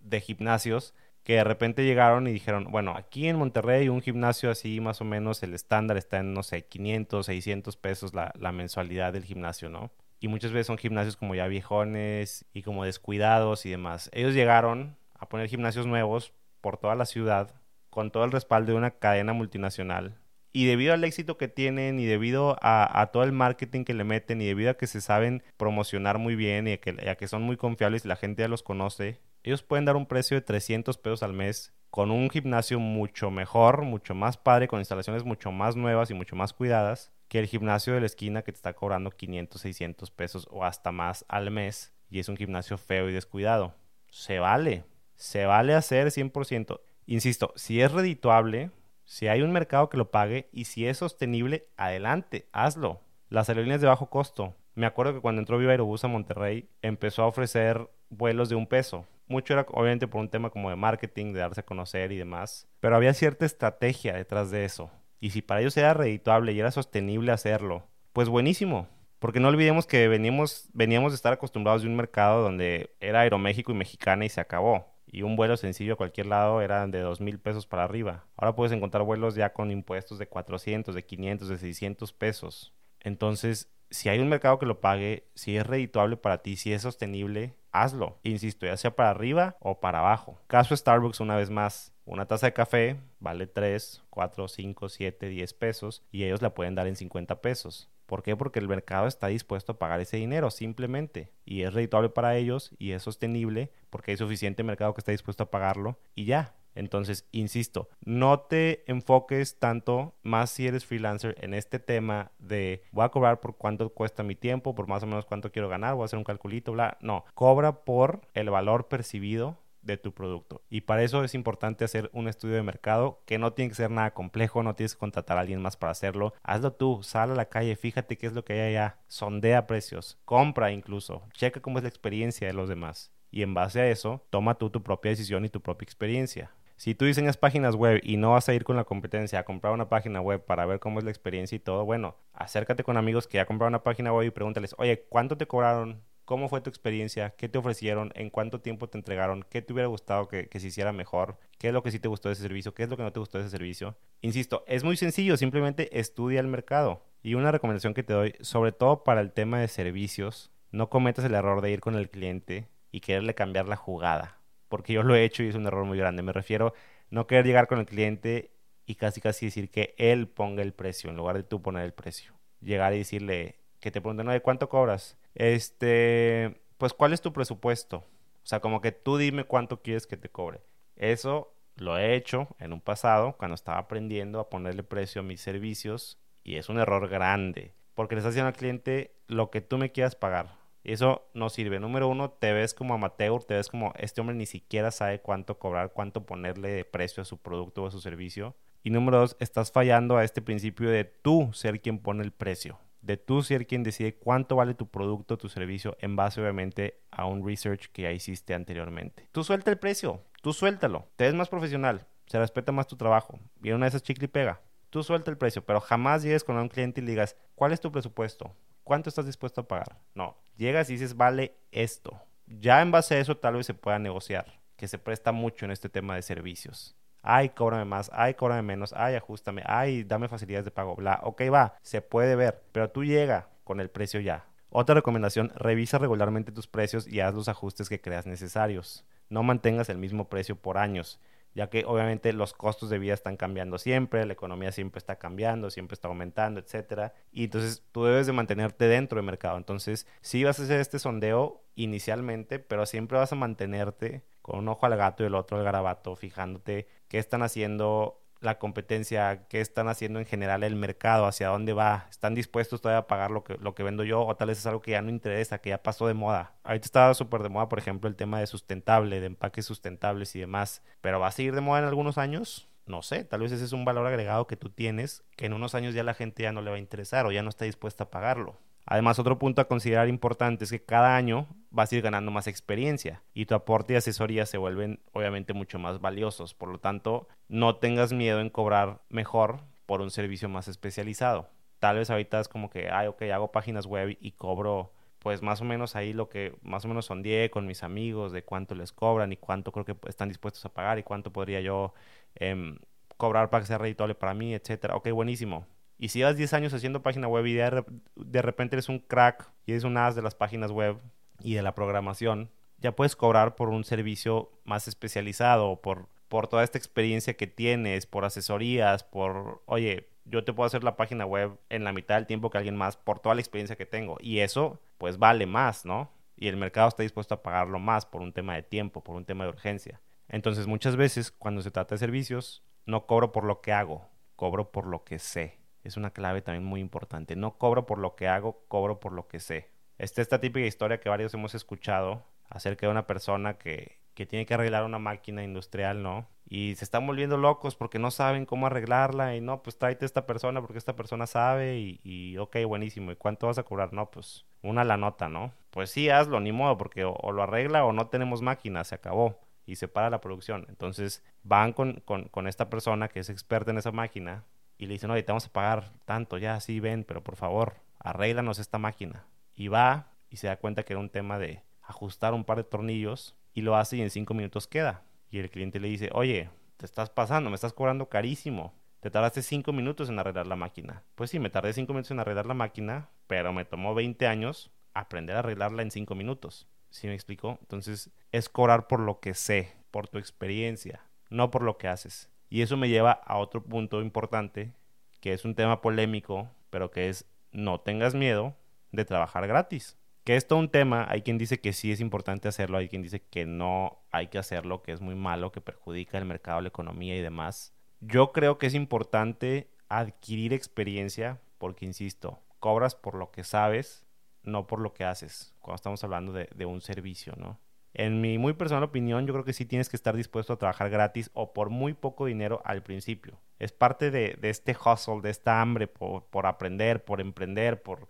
de 0.00 0.20
gimnasios 0.20 0.94
que 1.24 1.34
de 1.34 1.44
repente 1.44 1.84
llegaron 1.84 2.26
y 2.26 2.32
dijeron, 2.32 2.68
bueno, 2.70 2.94
aquí 2.96 3.28
en 3.28 3.36
Monterrey 3.36 3.88
un 3.90 4.00
gimnasio 4.00 4.50
así 4.50 4.80
más 4.80 5.00
o 5.02 5.04
menos 5.04 5.42
el 5.42 5.52
estándar 5.52 5.98
está 5.98 6.18
en, 6.18 6.32
no 6.32 6.42
sé, 6.42 6.64
500, 6.64 7.26
600 7.26 7.76
pesos 7.76 8.14
la, 8.14 8.32
la 8.38 8.50
mensualidad 8.50 9.12
del 9.12 9.24
gimnasio, 9.24 9.68
¿no? 9.68 9.90
y 10.20 10.28
muchas 10.28 10.52
veces 10.52 10.66
son 10.66 10.78
gimnasios 10.78 11.16
como 11.16 11.34
ya 11.34 11.46
viejones 11.46 12.44
y 12.52 12.62
como 12.62 12.84
descuidados 12.84 13.66
y 13.66 13.70
demás. 13.70 14.10
Ellos 14.12 14.34
llegaron 14.34 14.96
a 15.14 15.28
poner 15.28 15.48
gimnasios 15.48 15.86
nuevos 15.86 16.32
por 16.60 16.78
toda 16.78 16.94
la 16.94 17.06
ciudad 17.06 17.54
con 17.90 18.10
todo 18.10 18.24
el 18.24 18.32
respaldo 18.32 18.72
de 18.72 18.78
una 18.78 18.90
cadena 18.90 19.32
multinacional. 19.32 20.18
Y 20.52 20.66
debido 20.66 20.94
al 20.94 21.04
éxito 21.04 21.36
que 21.36 21.48
tienen 21.48 22.00
y 22.00 22.06
debido 22.06 22.56
a, 22.62 23.10
todo 23.12 23.22
el 23.22 23.32
marketing 23.32 23.84
que 23.84 23.94
le 23.94 24.04
meten 24.04 24.40
y 24.40 24.46
debido 24.46 24.70
a 24.70 24.74
que 24.74 24.86
se 24.86 25.00
saben 25.00 25.42
promocionar 25.56 26.18
muy 26.18 26.36
bien 26.36 26.66
y 26.68 26.72
a 26.72 26.78
que, 27.16 27.28
son 27.28 27.42
muy 27.42 27.56
confiables 27.56 28.04
la 28.04 28.16
gente 28.16 28.42
ya 28.42 28.48
los 28.48 28.62
conoce, 28.62 29.20
ellos 29.42 29.62
pueden 29.62 29.84
dar 29.84 29.96
un 29.96 30.06
precio 30.06 30.36
de 30.36 30.40
300 30.40 30.96
pesos 30.98 31.22
al 31.22 31.32
mes 31.32 31.74
con 31.90 32.10
un 32.10 32.28
gimnasio 32.30 32.80
mucho 32.80 33.30
mejor, 33.30 33.82
mucho 33.82 34.14
más 34.14 34.36
padre, 34.36 34.68
con 34.68 34.78
instalaciones 34.78 35.24
mucho 35.24 35.52
más 35.52 35.76
nuevas 35.76 36.10
y 36.10 36.14
mucho 36.14 36.36
más 36.36 36.52
cuidadas 36.52 37.12
que 37.28 37.38
el 37.38 37.46
gimnasio 37.46 37.94
de 37.94 38.00
la 38.00 38.06
esquina 38.06 38.42
que 38.42 38.52
te 38.52 38.56
está 38.56 38.74
cobrando 38.74 39.10
500, 39.10 39.60
600 39.60 40.10
pesos 40.10 40.48
o 40.50 40.64
hasta 40.64 40.92
más 40.92 41.24
al 41.28 41.50
mes 41.50 41.92
y 42.10 42.18
es 42.18 42.28
un 42.28 42.36
gimnasio 42.36 42.78
feo 42.78 43.08
y 43.08 43.12
descuidado. 43.12 43.74
Se 44.10 44.38
vale, 44.38 44.84
se 45.14 45.44
vale 45.44 45.74
hacer 45.74 46.08
100%. 46.08 46.80
Insisto, 47.06 47.52
si 47.56 47.80
es 47.80 47.92
redituable, 47.92 48.70
si 49.08 49.26
hay 49.26 49.40
un 49.40 49.52
mercado 49.52 49.88
que 49.88 49.96
lo 49.96 50.10
pague 50.10 50.50
y 50.52 50.66
si 50.66 50.86
es 50.86 50.98
sostenible, 50.98 51.66
adelante, 51.78 52.46
hazlo. 52.52 53.00
Las 53.30 53.48
aerolíneas 53.48 53.80
de 53.80 53.86
bajo 53.86 54.10
costo, 54.10 54.54
Me 54.74 54.84
acuerdo 54.84 55.14
que 55.14 55.20
cuando 55.20 55.40
entró 55.40 55.56
Viva 55.56 55.72
Aerobús 55.72 56.04
a 56.04 56.08
Monterrey, 56.08 56.68
empezó 56.82 57.22
a 57.22 57.26
ofrecer 57.26 57.90
vuelos 58.10 58.50
de 58.50 58.54
un 58.54 58.66
peso. 58.66 59.06
Mucho 59.26 59.54
era 59.54 59.66
obviamente 59.70 60.06
por 60.06 60.20
un 60.20 60.28
tema 60.28 60.50
como 60.50 60.68
de 60.68 60.76
marketing, 60.76 61.32
de 61.32 61.40
darse 61.40 61.62
a 61.62 61.64
conocer 61.64 62.12
y 62.12 62.18
demás. 62.18 62.68
Pero 62.80 62.94
había 62.94 63.14
cierta 63.14 63.46
estrategia 63.46 64.12
detrás 64.12 64.50
de 64.50 64.66
eso. 64.66 64.90
Y 65.20 65.30
si 65.30 65.40
para 65.40 65.62
ellos 65.62 65.76
era 65.78 65.94
redituable 65.94 66.52
y 66.52 66.60
era 66.60 66.70
sostenible 66.70 67.32
hacerlo, 67.32 67.88
pues 68.12 68.28
buenísimo. 68.28 68.88
Porque 69.18 69.40
no 69.40 69.48
olvidemos 69.48 69.86
que 69.86 70.06
veníamos, 70.06 70.68
veníamos 70.74 71.12
de 71.12 71.16
estar 71.16 71.32
acostumbrados 71.32 71.80
de 71.82 71.88
un 71.88 71.96
mercado 71.96 72.42
donde 72.42 72.94
era 73.00 73.20
Aeroméxico 73.20 73.72
y 73.72 73.74
Mexicana 73.74 74.26
y 74.26 74.28
se 74.28 74.42
acabó. 74.42 74.97
Y 75.10 75.22
un 75.22 75.36
vuelo 75.36 75.56
sencillo 75.56 75.94
a 75.94 75.96
cualquier 75.96 76.26
lado 76.26 76.60
era 76.60 76.86
de 76.86 77.00
dos 77.00 77.20
mil 77.20 77.38
pesos 77.38 77.66
para 77.66 77.84
arriba. 77.84 78.26
Ahora 78.36 78.54
puedes 78.54 78.72
encontrar 78.72 79.04
vuelos 79.04 79.34
ya 79.34 79.52
con 79.52 79.70
impuestos 79.70 80.18
de 80.18 80.28
400, 80.28 80.94
de 80.94 81.04
500, 81.04 81.48
de 81.48 81.58
600 81.58 82.12
pesos. 82.12 82.74
Entonces, 83.00 83.70
si 83.90 84.08
hay 84.08 84.18
un 84.18 84.28
mercado 84.28 84.58
que 84.58 84.66
lo 84.66 84.80
pague, 84.80 85.28
si 85.34 85.56
es 85.56 85.66
redituable 85.66 86.16
para 86.16 86.38
ti, 86.38 86.56
si 86.56 86.72
es 86.72 86.82
sostenible, 86.82 87.54
hazlo. 87.72 88.18
Insisto, 88.22 88.66
ya 88.66 88.76
sea 88.76 88.94
para 88.94 89.10
arriba 89.10 89.56
o 89.60 89.80
para 89.80 90.00
abajo. 90.00 90.40
Caso 90.46 90.76
Starbucks, 90.76 91.20
una 91.20 91.36
vez 91.36 91.50
más, 91.50 91.92
una 92.04 92.26
taza 92.26 92.46
de 92.46 92.52
café 92.52 92.96
vale 93.20 93.46
3, 93.46 94.04
4, 94.10 94.48
5, 94.48 94.88
7, 94.88 95.28
10 95.28 95.54
pesos 95.54 96.02
y 96.10 96.24
ellos 96.24 96.42
la 96.42 96.54
pueden 96.54 96.74
dar 96.74 96.86
en 96.86 96.96
50 96.96 97.40
pesos. 97.40 97.90
¿Por 98.08 98.22
qué? 98.22 98.36
Porque 98.36 98.58
el 98.58 98.68
mercado 98.68 99.06
está 99.06 99.26
dispuesto 99.26 99.72
a 99.72 99.78
pagar 99.78 100.00
ese 100.00 100.16
dinero 100.16 100.50
simplemente 100.50 101.30
y 101.44 101.64
es 101.64 101.74
redituable 101.74 102.08
para 102.08 102.36
ellos 102.36 102.74
y 102.78 102.92
es 102.92 103.02
sostenible 103.02 103.70
porque 103.90 104.12
hay 104.12 104.16
suficiente 104.16 104.62
mercado 104.62 104.94
que 104.94 105.02
está 105.02 105.12
dispuesto 105.12 105.42
a 105.42 105.50
pagarlo 105.50 105.98
y 106.14 106.24
ya. 106.24 106.54
Entonces, 106.74 107.28
insisto, 107.32 107.90
no 108.02 108.40
te 108.40 108.90
enfoques 108.90 109.58
tanto, 109.58 110.14
más 110.22 110.48
si 110.48 110.66
eres 110.66 110.86
freelancer, 110.86 111.36
en 111.42 111.52
este 111.52 111.78
tema 111.78 112.32
de 112.38 112.82
voy 112.92 113.04
a 113.04 113.10
cobrar 113.10 113.40
por 113.40 113.58
cuánto 113.58 113.90
cuesta 113.90 114.22
mi 114.22 114.36
tiempo, 114.36 114.74
por 114.74 114.86
más 114.86 115.02
o 115.02 115.06
menos 115.06 115.26
cuánto 115.26 115.52
quiero 115.52 115.68
ganar, 115.68 115.94
voy 115.94 116.02
a 116.02 116.04
hacer 116.06 116.18
un 116.18 116.24
calculito, 116.24 116.72
bla. 116.72 116.96
No, 117.02 117.26
cobra 117.34 117.84
por 117.84 118.22
el 118.32 118.48
valor 118.48 118.88
percibido 118.88 119.58
de 119.92 119.98
tu 119.98 120.12
producto. 120.12 120.62
Y 120.70 120.82
para 120.82 121.02
eso 121.02 121.24
es 121.24 121.34
importante 121.34 121.84
hacer 121.84 122.10
un 122.12 122.28
estudio 122.28 122.54
de 122.54 122.62
mercado 122.62 123.22
que 123.26 123.38
no 123.38 123.52
tiene 123.52 123.70
que 123.70 123.74
ser 123.74 123.90
nada 123.90 124.14
complejo, 124.14 124.62
no 124.62 124.74
tienes 124.74 124.94
que 124.94 125.00
contratar 125.00 125.38
a 125.38 125.40
alguien 125.40 125.60
más 125.60 125.76
para 125.76 125.92
hacerlo. 125.92 126.34
Hazlo 126.42 126.72
tú, 126.72 127.00
sal 127.02 127.32
a 127.32 127.34
la 127.34 127.48
calle, 127.48 127.76
fíjate 127.76 128.16
qué 128.16 128.26
es 128.26 128.32
lo 128.32 128.44
que 128.44 128.54
hay 128.54 128.76
allá, 128.76 128.98
sondea 129.08 129.66
precios, 129.66 130.18
compra 130.24 130.70
incluso, 130.70 131.22
checa 131.32 131.60
cómo 131.60 131.78
es 131.78 131.84
la 131.84 131.88
experiencia 131.88 132.46
de 132.46 132.54
los 132.54 132.68
demás. 132.68 133.12
Y 133.30 133.42
en 133.42 133.54
base 133.54 133.80
a 133.80 133.88
eso, 133.88 134.24
toma 134.30 134.54
tú 134.54 134.70
tu 134.70 134.82
propia 134.82 135.10
decisión 135.10 135.44
y 135.44 135.48
tu 135.50 135.60
propia 135.60 135.84
experiencia. 135.84 136.50
Si 136.76 136.94
tú 136.94 137.06
diseñas 137.06 137.36
páginas 137.36 137.74
web 137.74 138.00
y 138.04 138.18
no 138.18 138.30
vas 138.32 138.48
a 138.48 138.54
ir 138.54 138.62
con 138.62 138.76
la 138.76 138.84
competencia 138.84 139.40
a 139.40 139.44
comprar 139.44 139.72
una 139.72 139.88
página 139.88 140.20
web 140.20 140.44
para 140.44 140.64
ver 140.64 140.78
cómo 140.78 141.00
es 141.00 141.04
la 141.04 141.10
experiencia 141.10 141.56
y 141.56 141.58
todo, 141.58 141.84
bueno, 141.84 142.14
acércate 142.32 142.84
con 142.84 142.96
amigos 142.96 143.26
que 143.26 143.38
ya 143.38 143.46
compraron 143.46 143.72
una 143.72 143.82
página 143.82 144.12
web 144.12 144.28
y 144.28 144.30
pregúntales, 144.30 144.76
oye, 144.78 145.04
¿cuánto 145.08 145.36
te 145.36 145.48
cobraron? 145.48 146.00
¿Cómo 146.28 146.50
fue 146.50 146.60
tu 146.60 146.68
experiencia? 146.68 147.30
¿Qué 147.30 147.48
te 147.48 147.56
ofrecieron? 147.56 148.12
¿En 148.14 148.28
cuánto 148.28 148.60
tiempo 148.60 148.86
te 148.86 148.98
entregaron? 148.98 149.46
¿Qué 149.48 149.62
te 149.62 149.72
hubiera 149.72 149.88
gustado 149.88 150.28
que, 150.28 150.46
se 150.52 150.66
hiciera 150.66 150.92
mejor? 150.92 151.38
¿Qué 151.56 151.68
es 151.68 151.72
lo 151.72 151.82
que 151.82 151.90
sí 151.90 151.98
te 151.98 152.08
gustó 152.08 152.28
de 152.28 152.34
ese 152.34 152.42
servicio? 152.42 152.74
¿Qué 152.74 152.82
es 152.82 152.90
lo 152.90 152.98
que 152.98 153.02
no 153.02 153.10
te 153.14 153.18
gustó 153.18 153.38
de 153.38 153.44
ese 153.44 153.50
servicio? 153.50 153.96
Insisto, 154.20 154.62
es 154.66 154.84
muy 154.84 154.98
sencillo, 154.98 155.38
simplemente 155.38 155.98
estudia 155.98 156.40
el 156.40 156.46
mercado. 156.46 157.02
Y 157.22 157.32
una 157.32 157.50
recomendación 157.50 157.94
que 157.94 158.02
te 158.02 158.12
doy, 158.12 158.34
sobre 158.40 158.72
todo 158.72 159.04
para 159.04 159.22
el 159.22 159.32
tema 159.32 159.58
de 159.58 159.68
servicios, 159.68 160.52
no 160.70 160.90
cometas 160.90 161.24
el 161.24 161.34
error 161.34 161.62
de 161.62 161.70
ir 161.70 161.80
con 161.80 161.94
el 161.94 162.10
cliente 162.10 162.68
y 162.92 163.00
quererle 163.00 163.34
cambiar 163.34 163.66
la 163.66 163.76
jugada 163.76 164.38
porque 164.68 164.92
yo 164.92 165.02
lo 165.02 165.14
he 165.14 165.24
hecho 165.24 165.42
y 165.42 165.48
es 165.48 165.54
un 165.54 165.66
error 165.66 165.84
muy 165.84 165.98
grande. 165.98 166.22
Me 166.22 166.32
refiero 166.32 166.74
no 167.10 167.26
querer 167.26 167.46
llegar 167.46 167.66
con 167.66 167.78
el 167.78 167.86
cliente 167.86 168.52
y 168.86 168.94
casi 168.94 169.20
casi 169.20 169.46
decir 169.46 169.70
que 169.70 169.94
él 169.98 170.28
ponga 170.28 170.62
el 170.62 170.72
precio 170.72 171.10
en 171.10 171.16
lugar 171.16 171.36
de 171.36 171.42
tú 171.42 171.62
poner 171.62 171.84
el 171.84 171.92
precio. 171.92 172.34
Llegar 172.60 172.94
y 172.94 172.98
decirle 172.98 173.60
que 173.80 173.90
te 173.90 174.00
pregunten, 174.00 174.26
¿de 174.26 174.40
cuánto 174.40 174.68
cobras? 174.68 175.16
Este, 175.38 176.60
pues, 176.76 176.92
¿cuál 176.92 177.14
es 177.14 177.22
tu 177.22 177.32
presupuesto? 177.32 177.98
O 177.98 178.46
sea, 178.46 178.60
como 178.60 178.82
que 178.82 178.92
tú 178.92 179.16
dime 179.16 179.44
cuánto 179.44 179.82
quieres 179.82 180.06
que 180.06 180.18
te 180.18 180.28
cobre. 180.28 180.60
Eso 180.96 181.54
lo 181.76 181.96
he 181.96 182.14
hecho 182.14 182.48
en 182.58 182.72
un 182.72 182.80
pasado 182.80 183.36
cuando 183.38 183.54
estaba 183.54 183.78
aprendiendo 183.78 184.40
a 184.40 184.50
ponerle 184.50 184.82
precio 184.82 185.22
a 185.22 185.24
mis 185.24 185.40
servicios 185.40 186.18
y 186.44 186.56
es 186.56 186.68
un 186.68 186.78
error 186.78 187.08
grande 187.08 187.74
porque 187.94 188.14
le 188.14 188.20
estás 188.20 188.34
diciendo 188.34 188.48
al 188.48 188.56
cliente 188.56 189.14
lo 189.26 189.50
que 189.50 189.60
tú 189.60 189.78
me 189.78 189.92
quieras 189.92 190.16
pagar 190.16 190.58
eso 190.84 191.28
no 191.34 191.50
sirve. 191.50 191.80
Número 191.80 192.08
uno, 192.08 192.30
te 192.30 192.52
ves 192.52 192.74
como 192.74 192.94
amateur, 192.94 193.44
te 193.44 193.54
ves 193.54 193.68
como 193.68 193.92
este 193.98 194.20
hombre 194.20 194.36
ni 194.36 194.46
siquiera 194.46 194.90
sabe 194.90 195.20
cuánto 195.20 195.58
cobrar, 195.58 195.92
cuánto 195.92 196.24
ponerle 196.24 196.70
de 196.70 196.84
precio 196.84 197.22
a 197.22 197.26
su 197.26 197.38
producto 197.38 197.82
o 197.82 197.86
a 197.86 197.90
su 197.90 198.00
servicio. 198.00 198.56
Y 198.82 198.90
número 198.90 199.18
dos, 199.18 199.36
estás 199.40 199.70
fallando 199.70 200.16
a 200.16 200.24
este 200.24 200.40
principio 200.40 200.88
de 200.88 201.04
tú 201.04 201.50
ser 201.52 201.80
quien 201.80 201.98
pone 201.98 202.22
el 202.22 202.32
precio, 202.32 202.78
de 203.00 203.16
tú 203.16 203.42
ser 203.42 203.66
quien 203.66 203.82
decide 203.82 204.16
cuánto 204.16 204.56
vale 204.56 204.74
tu 204.74 204.88
producto 204.88 205.38
tu 205.38 205.48
servicio 205.48 205.96
en 206.00 206.16
base 206.16 206.40
obviamente 206.40 207.00
a 207.10 207.26
un 207.26 207.46
research 207.46 207.90
que 207.92 208.02
ya 208.02 208.12
hiciste 208.12 208.54
anteriormente. 208.54 209.28
Tú 209.32 209.44
suelta 209.44 209.70
el 209.70 209.78
precio, 209.78 210.24
tú 210.42 210.52
suéltalo, 210.52 211.08
te 211.16 211.24
ves 211.24 211.34
más 211.34 211.48
profesional, 211.48 212.06
se 212.26 212.38
respeta 212.38 212.72
más 212.72 212.86
tu 212.86 212.96
trabajo. 212.96 213.38
Viene 213.56 213.76
una 213.76 213.86
de 213.86 213.90
esas 213.90 214.02
chicle 214.02 214.26
y 214.26 214.28
pega. 214.28 214.60
Tú 214.90 215.02
suelta 215.02 215.30
el 215.30 215.36
precio, 215.36 215.64
pero 215.64 215.80
jamás 215.80 216.22
llegues 216.22 216.44
con 216.44 216.56
un 216.56 216.68
cliente 216.68 217.00
y 217.00 217.04
le 217.04 217.10
digas, 217.10 217.36
¿cuál 217.54 217.72
es 217.72 217.80
tu 217.80 217.92
presupuesto? 217.92 218.54
¿Cuánto 218.84 219.10
estás 219.10 219.26
dispuesto 219.26 219.60
a 219.60 219.68
pagar? 219.68 220.00
No, 220.14 220.38
llegas 220.56 220.88
y 220.88 220.94
dices, 220.94 221.14
vale 221.14 221.56
esto. 221.72 222.18
Ya 222.46 222.80
en 222.80 222.90
base 222.90 223.14
a 223.14 223.20
eso 223.20 223.36
tal 223.36 223.56
vez 223.56 223.66
se 223.66 223.74
pueda 223.74 223.98
negociar, 223.98 224.60
que 224.76 224.88
se 224.88 224.98
presta 224.98 225.32
mucho 225.32 225.66
en 225.66 225.72
este 225.72 225.90
tema 225.90 226.14
de 226.14 226.22
servicios. 226.22 226.96
Ay, 227.30 227.50
cóbrame 227.50 227.84
más, 227.84 228.10
ay, 228.14 228.32
cóbrame 228.32 228.62
menos, 228.62 228.94
ay, 228.96 229.14
ajustame, 229.14 229.62
ay, 229.66 230.02
dame 230.02 230.28
facilidades 230.28 230.64
de 230.64 230.70
pago, 230.70 230.96
bla. 230.96 231.20
Ok, 231.24 231.42
va, 231.52 231.74
se 231.82 232.00
puede 232.00 232.36
ver, 232.36 232.62
pero 232.72 232.90
tú 232.90 233.04
llega 233.04 233.50
con 233.64 233.80
el 233.80 233.90
precio 233.90 234.18
ya. 234.20 234.46
Otra 234.70 234.94
recomendación, 234.94 235.52
revisa 235.54 235.98
regularmente 235.98 236.52
tus 236.52 236.66
precios 236.66 237.06
y 237.06 237.20
haz 237.20 237.34
los 237.34 237.50
ajustes 237.50 237.90
que 237.90 238.00
creas 238.00 238.26
necesarios. 238.26 239.04
No 239.28 239.42
mantengas 239.42 239.90
el 239.90 239.98
mismo 239.98 240.30
precio 240.30 240.56
por 240.56 240.78
años 240.78 241.20
ya 241.54 241.68
que 241.68 241.84
obviamente 241.86 242.32
los 242.32 242.52
costos 242.52 242.88
de 242.88 243.00
vida 243.00 243.14
están 243.14 243.36
cambiando 243.36 243.78
siempre, 243.78 244.24
la 244.26 244.32
economía 244.32 244.70
siempre 244.70 244.98
está 244.98 245.16
cambiando, 245.16 245.70
siempre 245.70 245.94
está 245.94 246.06
aumentando, 246.06 246.60
etcétera, 246.60 247.14
y 247.32 247.44
entonces 247.44 247.82
tú 247.90 248.04
debes 248.04 248.26
de 248.28 248.32
mantenerte 248.32 248.86
dentro 248.86 249.16
del 249.16 249.26
mercado. 249.26 249.56
Entonces, 249.56 250.06
sí 250.20 250.44
vas 250.44 250.60
a 250.60 250.62
hacer 250.62 250.80
este 250.80 250.98
sondeo 250.98 251.64
inicialmente, 251.74 252.58
pero 252.58 252.86
siempre 252.86 253.18
vas 253.18 253.32
a 253.32 253.36
mantenerte 253.36 254.22
con 254.40 254.60
un 254.60 254.68
ojo 254.68 254.86
al 254.86 254.96
gato 254.96 255.22
y 255.22 255.26
el 255.26 255.34
otro 255.34 255.58
al 255.58 255.64
garabato, 255.64 256.16
fijándote 256.16 256.86
qué 257.08 257.18
están 257.18 257.42
haciendo 257.42 258.22
la 258.40 258.58
competencia, 258.58 259.46
qué 259.48 259.60
están 259.60 259.88
haciendo 259.88 260.20
en 260.20 260.26
general 260.26 260.62
el 260.62 260.76
mercado, 260.76 261.26
hacia 261.26 261.48
dónde 261.48 261.72
va, 261.72 262.06
están 262.10 262.34
dispuestos 262.34 262.80
todavía 262.80 263.00
a 263.00 263.06
pagar 263.06 263.30
lo 263.30 263.42
que, 263.42 263.56
lo 263.58 263.74
que 263.74 263.82
vendo 263.82 264.04
yo 264.04 264.24
o 264.24 264.36
tal 264.36 264.48
vez 264.48 264.58
es 264.58 264.66
algo 264.66 264.80
que 264.80 264.92
ya 264.92 265.02
no 265.02 265.10
interesa, 265.10 265.58
que 265.60 265.70
ya 265.70 265.82
pasó 265.82 266.06
de 266.06 266.14
moda. 266.14 266.54
Ahorita 266.62 266.84
está 266.84 267.14
súper 267.14 267.42
de 267.42 267.48
moda, 267.48 267.68
por 267.68 267.78
ejemplo, 267.78 268.08
el 268.08 268.16
tema 268.16 268.38
de 268.40 268.46
sustentable, 268.46 269.20
de 269.20 269.26
empaques 269.26 269.64
sustentables 269.64 270.36
y 270.36 270.40
demás, 270.40 270.82
pero 271.00 271.18
va 271.20 271.28
a 271.28 271.32
seguir 271.32 271.54
de 271.54 271.60
moda 271.60 271.80
en 271.80 271.86
algunos 271.86 272.18
años. 272.18 272.68
No 272.86 273.02
sé, 273.02 273.24
tal 273.24 273.40
vez 273.40 273.52
ese 273.52 273.64
es 273.64 273.72
un 273.72 273.84
valor 273.84 274.06
agregado 274.06 274.46
que 274.46 274.56
tú 274.56 274.70
tienes 274.70 275.22
que 275.36 275.44
en 275.46 275.52
unos 275.52 275.74
años 275.74 275.94
ya 275.94 276.02
la 276.02 276.14
gente 276.14 276.44
ya 276.44 276.52
no 276.52 276.62
le 276.62 276.70
va 276.70 276.76
a 276.76 276.80
interesar 276.80 277.26
o 277.26 277.32
ya 277.32 277.42
no 277.42 277.50
está 277.50 277.66
dispuesta 277.66 278.04
a 278.04 278.10
pagarlo. 278.10 278.56
Además, 278.90 279.18
otro 279.18 279.38
punto 279.38 279.60
a 279.60 279.68
considerar 279.68 280.08
importante 280.08 280.64
es 280.64 280.70
que 280.70 280.82
cada 280.82 281.14
año 281.14 281.46
vas 281.68 281.92
a 281.92 281.96
ir 281.96 282.02
ganando 282.02 282.30
más 282.30 282.46
experiencia 282.46 283.22
y 283.34 283.44
tu 283.44 283.54
aporte 283.54 283.92
y 283.92 283.96
asesoría 283.96 284.46
se 284.46 284.56
vuelven 284.56 285.00
obviamente 285.12 285.52
mucho 285.52 285.78
más 285.78 286.00
valiosos. 286.00 286.54
Por 286.54 286.70
lo 286.70 286.78
tanto, 286.80 287.28
no 287.48 287.76
tengas 287.76 288.14
miedo 288.14 288.40
en 288.40 288.48
cobrar 288.48 289.02
mejor 289.10 289.60
por 289.84 290.00
un 290.00 290.10
servicio 290.10 290.48
más 290.48 290.68
especializado. 290.68 291.50
Tal 291.80 291.96
vez 291.96 292.08
ahorita 292.08 292.40
es 292.40 292.48
como 292.48 292.70
que, 292.70 292.88
ay, 292.90 293.08
ok, 293.08 293.22
hago 293.24 293.52
páginas 293.52 293.84
web 293.84 294.16
y 294.22 294.32
cobro 294.32 294.94
pues 295.18 295.42
más 295.42 295.60
o 295.60 295.64
menos 295.64 295.94
ahí 295.94 296.14
lo 296.14 296.30
que 296.30 296.56
más 296.62 296.86
o 296.86 296.88
menos 296.88 297.06
sondeé 297.06 297.50
con 297.50 297.66
mis 297.66 297.82
amigos 297.82 298.32
de 298.32 298.42
cuánto 298.42 298.74
les 298.74 298.92
cobran 298.92 299.32
y 299.32 299.36
cuánto 299.36 299.70
creo 299.70 299.84
que 299.84 299.96
están 300.06 300.28
dispuestos 300.28 300.64
a 300.64 300.72
pagar 300.72 300.98
y 300.98 301.02
cuánto 301.02 301.30
podría 301.30 301.60
yo 301.60 301.92
em, 302.36 302.78
cobrar 303.18 303.50
para 303.50 303.62
que 303.62 303.66
sea 303.66 303.76
redituable 303.78 304.14
para 304.14 304.32
mí, 304.32 304.54
etcétera. 304.54 304.96
Ok, 304.96 305.10
buenísimo. 305.10 305.66
Y 305.98 306.08
si 306.08 306.20
llevas 306.20 306.36
10 306.36 306.52
años 306.54 306.74
haciendo 306.74 307.02
página 307.02 307.26
web 307.26 307.44
y 307.46 307.54
de, 307.54 308.42
repente 308.42 308.76
eres 308.76 308.88
un 308.88 309.00
crack 309.00 309.50
y 309.66 309.72
eres 309.72 309.82
un 309.82 309.96
as 309.96 310.14
de 310.14 310.22
las 310.22 310.36
páginas 310.36 310.70
web 310.70 310.98
y 311.40 311.54
de 311.54 311.62
la 311.62 311.74
programación, 311.74 312.50
ya 312.78 312.94
puedes 312.94 313.16
cobrar 313.16 313.56
por 313.56 313.68
un 313.68 313.82
servicio 313.82 314.52
más 314.64 314.86
especializado, 314.86 315.80
por, 315.80 316.08
por 316.28 316.46
toda 316.46 316.62
esta 316.62 316.78
experiencia 316.78 317.36
que 317.36 317.48
tienes, 317.48 318.06
por 318.06 318.24
asesorías, 318.24 319.02
por, 319.02 319.62
oye, 319.66 320.08
yo 320.24 320.44
te 320.44 320.52
puedo 320.52 320.68
hacer 320.68 320.84
la 320.84 320.96
página 320.96 321.26
web 321.26 321.58
en 321.68 321.82
la 321.82 321.92
mitad 321.92 322.14
del 322.14 322.26
tiempo 322.26 322.48
que 322.48 322.58
alguien 322.58 322.76
más, 322.76 322.96
por 322.96 323.18
toda 323.18 323.34
la 323.34 323.40
experiencia 323.40 323.74
que 323.74 323.86
tengo. 323.86 324.18
Y 324.20 324.38
eso, 324.38 324.80
pues 324.98 325.18
vale 325.18 325.46
más, 325.46 325.84
¿no? 325.84 326.12
Y 326.36 326.46
el 326.46 326.56
mercado 326.56 326.86
está 326.86 327.02
dispuesto 327.02 327.34
a 327.34 327.42
pagarlo 327.42 327.80
más 327.80 328.06
por 328.06 328.22
un 328.22 328.32
tema 328.32 328.54
de 328.54 328.62
tiempo, 328.62 329.02
por 329.02 329.16
un 329.16 329.24
tema 329.24 329.44
de 329.44 329.50
urgencia. 329.50 330.00
Entonces, 330.28 330.68
muchas 330.68 330.94
veces, 330.94 331.32
cuando 331.32 331.62
se 331.62 331.72
trata 331.72 331.96
de 331.96 331.98
servicios, 331.98 332.62
no 332.86 333.06
cobro 333.06 333.32
por 333.32 333.42
lo 333.42 333.60
que 333.60 333.72
hago, 333.72 334.08
cobro 334.36 334.70
por 334.70 334.86
lo 334.86 335.02
que 335.02 335.18
sé 335.18 335.57
es 335.88 335.96
una 335.96 336.10
clave 336.10 336.42
también 336.42 336.64
muy 336.64 336.80
importante. 336.80 337.36
No 337.36 337.58
cobro 337.58 337.86
por 337.86 337.98
lo 337.98 338.14
que 338.16 338.28
hago, 338.28 338.64
cobro 338.68 339.00
por 339.00 339.12
lo 339.12 339.28
que 339.28 339.40
sé. 339.40 339.70
Esta, 339.98 340.22
esta 340.22 340.40
típica 340.40 340.66
historia 340.66 341.00
que 341.00 341.08
varios 341.08 341.34
hemos 341.34 341.54
escuchado 341.54 342.24
acerca 342.48 342.86
de 342.86 342.92
una 342.92 343.06
persona 343.06 343.58
que, 343.58 343.98
que 344.14 344.26
tiene 344.26 344.46
que 344.46 344.54
arreglar 344.54 344.84
una 344.84 344.98
máquina 344.98 345.44
industrial, 345.44 346.02
¿no? 346.02 346.26
Y 346.48 346.74
se 346.76 346.84
están 346.84 347.06
volviendo 347.06 347.36
locos 347.36 347.76
porque 347.76 347.98
no 347.98 348.10
saben 348.10 348.46
cómo 348.46 348.66
arreglarla 348.66 349.36
y 349.36 349.40
no, 349.40 349.62
pues 349.62 349.78
tráete 349.78 350.04
a 350.04 350.06
esta 350.06 350.26
persona 350.26 350.60
porque 350.60 350.78
esta 350.78 350.96
persona 350.96 351.26
sabe 351.26 351.78
y, 351.78 352.00
y 352.02 352.38
ok, 352.38 352.56
buenísimo. 352.66 353.12
¿Y 353.12 353.16
cuánto 353.16 353.46
vas 353.46 353.58
a 353.58 353.64
cobrar? 353.64 353.92
No, 353.92 354.10
pues 354.10 354.46
una 354.62 354.82
la 354.84 354.96
nota, 354.96 355.28
¿no? 355.28 355.52
Pues 355.70 355.90
sí, 355.90 356.08
hazlo, 356.08 356.40
ni 356.40 356.52
modo, 356.52 356.78
porque 356.78 357.04
o, 357.04 357.32
lo 357.32 357.42
arregla 357.42 357.84
o 357.84 357.92
no 357.92 358.08
tenemos 358.08 358.42
máquina, 358.42 358.82
se 358.84 358.94
acabó 358.94 359.38
y 359.66 359.76
se 359.76 359.88
para 359.88 360.10
la 360.10 360.20
producción. 360.20 360.66
Entonces 360.68 361.22
van 361.42 361.72
con, 361.72 362.00
con, 362.00 362.24
con 362.24 362.48
esta 362.48 362.70
persona 362.70 363.08
que 363.08 363.20
es 363.20 363.30
experta 363.30 363.70
en 363.70 363.78
esa 363.78 363.92
máquina 363.92 364.44
y 364.78 364.86
le 364.86 364.94
dicen, 364.94 365.10
oye, 365.10 365.22
te 365.22 365.32
vamos 365.32 365.46
a 365.46 365.52
pagar 365.52 365.92
tanto, 366.04 366.38
ya, 366.38 366.60
sí, 366.60 366.80
ven, 366.80 367.04
pero 367.04 367.22
por 367.22 367.36
favor, 367.36 367.74
arréglanos 367.98 368.60
esta 368.60 368.78
máquina. 368.78 369.26
Y 369.54 369.68
va 369.68 370.12
y 370.30 370.36
se 370.36 370.46
da 370.46 370.56
cuenta 370.56 370.84
que 370.84 370.92
era 370.92 371.00
un 371.00 371.10
tema 371.10 371.38
de 371.38 371.62
ajustar 371.82 372.32
un 372.32 372.44
par 372.44 372.58
de 372.58 372.64
tornillos 372.64 373.36
y 373.52 373.62
lo 373.62 373.76
hace 373.76 373.96
y 373.96 374.02
en 374.02 374.10
cinco 374.10 374.34
minutos 374.34 374.68
queda. 374.68 375.02
Y 375.30 375.40
el 375.40 375.50
cliente 375.50 375.80
le 375.80 375.88
dice, 375.88 376.10
oye, 376.12 376.48
te 376.76 376.86
estás 376.86 377.10
pasando, 377.10 377.50
me 377.50 377.56
estás 377.56 377.72
cobrando 377.72 378.08
carísimo. 378.08 378.72
Te 379.00 379.10
tardaste 379.10 379.42
cinco 379.42 379.72
minutos 379.72 380.08
en 380.08 380.18
arreglar 380.18 380.46
la 380.46 380.56
máquina. 380.56 381.02
Pues 381.16 381.30
sí, 381.30 381.38
me 381.38 381.50
tardé 381.50 381.72
cinco 381.72 381.92
minutos 381.92 382.12
en 382.12 382.20
arreglar 382.20 382.46
la 382.46 382.54
máquina, 382.54 383.10
pero 383.26 383.52
me 383.52 383.64
tomó 383.64 383.94
20 383.94 384.26
años 384.26 384.70
aprender 384.94 385.36
a 385.36 385.40
arreglarla 385.40 385.82
en 385.82 385.90
cinco 385.90 386.14
minutos. 386.14 386.68
¿Sí 386.90 387.06
me 387.06 387.14
explico? 387.14 387.58
Entonces, 387.60 388.10
es 388.32 388.48
cobrar 388.48 388.86
por 388.86 389.00
lo 389.00 389.20
que 389.20 389.34
sé, 389.34 389.76
por 389.90 390.08
tu 390.08 390.18
experiencia, 390.18 391.02
no 391.30 391.50
por 391.50 391.62
lo 391.62 391.78
que 391.78 391.88
haces. 391.88 392.30
Y 392.48 392.62
eso 392.62 392.76
me 392.76 392.88
lleva 392.88 393.12
a 393.12 393.38
otro 393.38 393.62
punto 393.62 394.00
importante, 394.00 394.72
que 395.20 395.32
es 395.32 395.44
un 395.44 395.54
tema 395.54 395.80
polémico, 395.80 396.50
pero 396.70 396.90
que 396.90 397.08
es 397.08 397.26
no 397.52 397.80
tengas 397.80 398.14
miedo 398.14 398.56
de 398.92 399.04
trabajar 399.04 399.46
gratis 399.46 399.98
que 400.28 400.36
es 400.36 400.46
todo 400.46 400.58
un 400.58 400.68
tema. 400.68 401.06
Hay 401.08 401.22
quien 401.22 401.38
dice 401.38 401.58
que 401.58 401.72
sí 401.72 401.90
es 401.90 402.00
importante 402.00 402.48
hacerlo, 402.48 402.76
hay 402.76 402.90
quien 402.90 403.00
dice 403.00 403.22
que 403.22 403.46
no 403.46 404.04
hay 404.10 404.26
que 404.26 404.36
hacerlo, 404.36 404.82
que 404.82 404.92
es 404.92 405.00
muy 405.00 405.14
malo, 405.14 405.52
que 405.52 405.62
perjudica 405.62 406.18
el 406.18 406.26
mercado, 406.26 406.60
la 406.60 406.68
economía 406.68 407.16
y 407.16 407.22
demás. 407.22 407.72
Yo 408.00 408.30
creo 408.32 408.58
que 408.58 408.66
es 408.66 408.74
importante 408.74 409.70
adquirir 409.88 410.52
experiencia 410.52 411.40
porque, 411.56 411.86
insisto, 411.86 412.42
cobras 412.58 412.94
por 412.94 413.14
lo 413.14 413.30
que 413.30 413.42
sabes, 413.42 414.04
no 414.42 414.66
por 414.66 414.80
lo 414.80 414.92
que 414.92 415.04
haces, 415.04 415.54
cuando 415.60 415.76
estamos 415.76 416.04
hablando 416.04 416.34
de, 416.34 416.66
un 416.66 416.82
servicio, 416.82 417.32
¿no? 417.38 417.58
En 417.94 418.20
mi 418.20 418.38
muy 418.38 418.52
personal 418.52 418.84
opinión, 418.84 419.26
yo 419.26 419.32
creo 419.32 419.44
que 419.44 419.52
sí 419.52 419.64
tienes 419.64 419.88
que 419.88 419.96
estar 419.96 420.14
dispuesto 420.16 420.52
a 420.52 420.58
trabajar 420.58 420.90
gratis 420.90 421.30
o 421.34 421.52
por 421.52 421.70
muy 421.70 421.94
poco 421.94 422.26
dinero 422.26 422.60
al 422.64 422.82
principio. 422.82 423.40
Es 423.58 423.72
parte 423.72 424.10
de, 424.10 424.38
este 424.42 424.76
hustle, 424.76 425.20
de 425.22 425.30
esta 425.30 425.60
hambre 425.60 425.88
por, 425.88 426.26
por 426.26 426.46
aprender, 426.46 427.04
por 427.04 427.20
emprender, 427.20 427.82
por, 427.82 428.08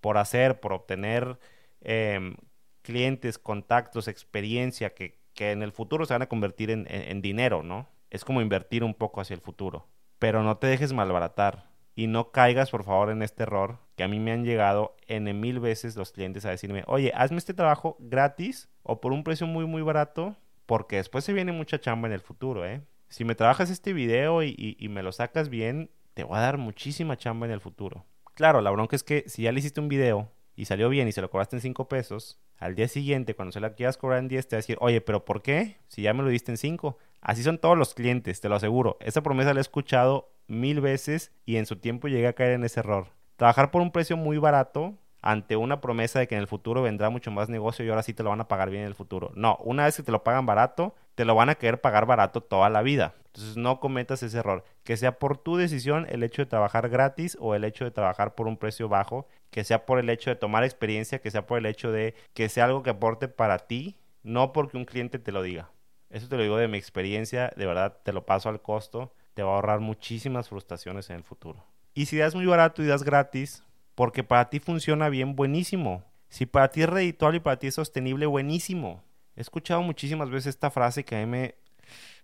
por 0.00 0.18
hacer, 0.18 0.60
por 0.60 0.72
obtener 0.72 1.38
Em, 1.80 2.36
clientes, 2.82 3.38
contactos, 3.38 4.08
experiencia 4.08 4.94
que, 4.94 5.20
que, 5.34 5.52
en 5.52 5.62
el 5.62 5.72
futuro 5.72 6.06
se 6.06 6.14
van 6.14 6.22
a 6.22 6.28
convertir 6.28 6.70
en, 6.70 6.86
en, 6.90 7.22
dinero, 7.22 7.62
¿no? 7.62 7.88
Es 8.10 8.24
como 8.24 8.40
invertir 8.40 8.82
un 8.82 8.94
poco 8.94 9.20
hacia 9.20 9.34
el 9.34 9.40
futuro. 9.40 9.88
Pero 10.18 10.42
no 10.42 10.58
te 10.58 10.66
dejes 10.66 10.92
malbaratar 10.92 11.67
y 11.98 12.06
no 12.06 12.30
caigas, 12.30 12.70
por 12.70 12.84
favor, 12.84 13.10
en 13.10 13.22
este 13.22 13.42
error 13.42 13.80
que 13.96 14.04
a 14.04 14.08
mí 14.08 14.20
me 14.20 14.30
han 14.30 14.44
llegado 14.44 14.94
en 15.08 15.40
mil 15.40 15.58
veces 15.58 15.96
los 15.96 16.12
clientes 16.12 16.44
a 16.44 16.50
decirme, 16.50 16.84
oye, 16.86 17.10
hazme 17.12 17.38
este 17.38 17.54
trabajo 17.54 17.96
gratis 17.98 18.68
o 18.84 19.00
por 19.00 19.12
un 19.12 19.24
precio 19.24 19.48
muy, 19.48 19.66
muy 19.66 19.82
barato, 19.82 20.36
porque 20.64 20.94
después 20.94 21.24
se 21.24 21.32
viene 21.32 21.50
mucha 21.50 21.80
chamba 21.80 22.06
en 22.06 22.14
el 22.14 22.20
futuro, 22.20 22.64
¿eh? 22.64 22.82
Si 23.08 23.24
me 23.24 23.34
trabajas 23.34 23.68
este 23.68 23.92
video 23.92 24.44
y, 24.44 24.76
y, 24.78 24.88
me 24.88 25.02
lo 25.02 25.10
sacas 25.10 25.48
bien, 25.48 25.90
te 26.14 26.22
voy 26.22 26.38
a 26.38 26.42
dar 26.42 26.56
muchísima 26.56 27.16
chamba 27.16 27.46
en 27.46 27.52
el 27.52 27.60
futuro. 27.60 28.06
Claro, 28.34 28.60
la 28.60 28.70
bronca 28.70 28.94
es 28.94 29.02
que 29.02 29.24
si 29.26 29.42
ya 29.42 29.50
le 29.50 29.58
hiciste 29.58 29.80
un 29.80 29.88
video 29.88 30.30
y 30.54 30.66
salió 30.66 30.88
bien 30.90 31.08
y 31.08 31.12
se 31.12 31.20
lo 31.20 31.30
cobraste 31.30 31.56
en 31.56 31.62
5 31.62 31.88
pesos, 31.88 32.38
al 32.58 32.76
día 32.76 32.86
siguiente, 32.86 33.34
cuando 33.34 33.50
se 33.50 33.58
la 33.58 33.74
quieras 33.74 33.96
cobrar 33.96 34.20
en 34.20 34.28
10, 34.28 34.46
te 34.46 34.54
va 34.54 34.58
a 34.58 34.62
decir, 34.62 34.78
oye, 34.80 35.00
pero 35.00 35.24
¿por 35.24 35.42
qué? 35.42 35.78
Si 35.88 36.02
ya 36.02 36.14
me 36.14 36.22
lo 36.22 36.28
diste 36.28 36.52
en 36.52 36.58
5. 36.58 36.96
Así 37.20 37.42
son 37.42 37.58
todos 37.58 37.76
los 37.76 37.94
clientes, 37.94 38.40
te 38.40 38.48
lo 38.48 38.54
aseguro. 38.54 38.98
Esa 39.00 39.20
promesa 39.20 39.52
la 39.52 39.58
he 39.58 39.62
escuchado 39.62 40.30
mil 40.48 40.80
veces 40.80 41.32
y 41.44 41.56
en 41.56 41.66
su 41.66 41.76
tiempo 41.76 42.08
llegué 42.08 42.26
a 42.26 42.32
caer 42.32 42.52
en 42.52 42.64
ese 42.64 42.80
error. 42.80 43.06
Trabajar 43.36 43.70
por 43.70 43.82
un 43.82 43.92
precio 43.92 44.16
muy 44.16 44.38
barato 44.38 44.98
ante 45.20 45.56
una 45.56 45.80
promesa 45.80 46.18
de 46.18 46.28
que 46.28 46.34
en 46.34 46.40
el 46.40 46.46
futuro 46.46 46.82
vendrá 46.82 47.10
mucho 47.10 47.30
más 47.30 47.48
negocio 47.48 47.84
y 47.84 47.88
ahora 47.88 48.02
sí 48.02 48.14
te 48.14 48.22
lo 48.22 48.30
van 48.30 48.40
a 48.40 48.48
pagar 48.48 48.70
bien 48.70 48.82
en 48.82 48.88
el 48.88 48.94
futuro. 48.94 49.32
No, 49.34 49.56
una 49.62 49.84
vez 49.84 49.96
que 49.96 50.02
te 50.02 50.12
lo 50.12 50.24
pagan 50.24 50.46
barato, 50.46 50.94
te 51.14 51.24
lo 51.24 51.34
van 51.34 51.48
a 51.48 51.56
querer 51.56 51.80
pagar 51.80 52.06
barato 52.06 52.40
toda 52.40 52.70
la 52.70 52.82
vida. 52.82 53.14
Entonces 53.26 53.56
no 53.56 53.80
cometas 53.80 54.22
ese 54.22 54.38
error. 54.38 54.64
Que 54.84 54.96
sea 54.96 55.18
por 55.18 55.38
tu 55.38 55.56
decisión 55.56 56.06
el 56.08 56.22
hecho 56.22 56.42
de 56.42 56.46
trabajar 56.46 56.88
gratis 56.88 57.36
o 57.40 57.54
el 57.54 57.64
hecho 57.64 57.84
de 57.84 57.90
trabajar 57.90 58.34
por 58.34 58.46
un 58.46 58.56
precio 58.56 58.88
bajo, 58.88 59.26
que 59.50 59.64
sea 59.64 59.86
por 59.86 59.98
el 59.98 60.10
hecho 60.10 60.30
de 60.30 60.36
tomar 60.36 60.64
experiencia, 60.64 61.20
que 61.20 61.30
sea 61.30 61.46
por 61.46 61.58
el 61.58 61.66
hecho 61.66 61.92
de 61.92 62.14
que 62.34 62.48
sea 62.48 62.64
algo 62.64 62.82
que 62.82 62.90
aporte 62.90 63.28
para 63.28 63.58
ti, 63.58 63.98
no 64.22 64.52
porque 64.52 64.76
un 64.76 64.84
cliente 64.84 65.18
te 65.18 65.32
lo 65.32 65.42
diga. 65.42 65.70
Eso 66.10 66.28
te 66.28 66.36
lo 66.36 66.42
digo 66.42 66.56
de 66.56 66.68
mi 66.68 66.78
experiencia, 66.78 67.52
de 67.56 67.66
verdad 67.66 67.98
te 68.02 68.12
lo 68.12 68.24
paso 68.24 68.48
al 68.48 68.62
costo, 68.62 69.12
te 69.38 69.44
va 69.44 69.52
a 69.52 69.54
ahorrar 69.54 69.78
muchísimas 69.78 70.48
frustraciones 70.48 71.10
en 71.10 71.16
el 71.18 71.22
futuro. 71.22 71.64
Y 71.94 72.06
si 72.06 72.16
das 72.16 72.34
muy 72.34 72.44
barato 72.44 72.82
y 72.82 72.88
das 72.88 73.04
gratis, 73.04 73.62
porque 73.94 74.24
para 74.24 74.50
ti 74.50 74.58
funciona 74.58 75.08
bien, 75.10 75.36
buenísimo. 75.36 76.02
Si 76.28 76.44
para 76.44 76.72
ti 76.72 76.82
es 76.82 76.88
redituable 76.88 77.36
y 77.36 77.40
para 77.40 77.56
ti 77.56 77.68
es 77.68 77.76
sostenible, 77.76 78.26
buenísimo. 78.26 79.00
He 79.36 79.40
escuchado 79.40 79.80
muchísimas 79.82 80.28
veces 80.28 80.56
esta 80.56 80.72
frase 80.72 81.04
que 81.04 81.14
a 81.14 81.20
mí 81.20 81.26
me 81.26 81.54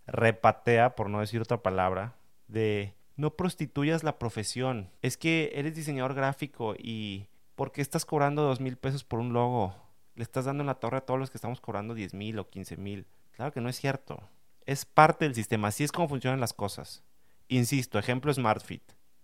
repatea, 0.08 0.96
por 0.96 1.08
no 1.08 1.20
decir 1.20 1.40
otra 1.40 1.62
palabra, 1.62 2.16
de 2.48 2.94
no 3.14 3.36
prostituyas 3.36 4.02
la 4.02 4.18
profesión. 4.18 4.90
Es 5.00 5.16
que 5.16 5.52
eres 5.54 5.76
diseñador 5.76 6.14
gráfico 6.14 6.74
y 6.76 7.28
¿por 7.54 7.70
qué 7.70 7.80
estás 7.80 8.04
cobrando 8.04 8.42
dos 8.42 8.58
mil 8.58 8.76
pesos 8.76 9.04
por 9.04 9.20
un 9.20 9.32
logo? 9.32 9.72
Le 10.16 10.24
estás 10.24 10.46
dando 10.46 10.64
en 10.64 10.66
la 10.66 10.80
torre 10.80 10.96
a 10.96 11.02
todos 11.02 11.20
los 11.20 11.30
que 11.30 11.38
estamos 11.38 11.60
cobrando 11.60 11.94
diez 11.94 12.12
mil 12.12 12.40
o 12.40 12.50
quince 12.50 12.76
mil. 12.76 13.06
Claro 13.36 13.52
que 13.52 13.60
no 13.60 13.68
es 13.68 13.76
cierto. 13.76 14.20
Es 14.66 14.84
parte 14.84 15.26
del 15.26 15.34
sistema, 15.34 15.68
así 15.68 15.84
es 15.84 15.92
como 15.92 16.08
funcionan 16.08 16.40
las 16.40 16.52
cosas. 16.52 17.02
Insisto, 17.48 17.98
ejemplo 17.98 18.32
SmartFit. 18.32 18.82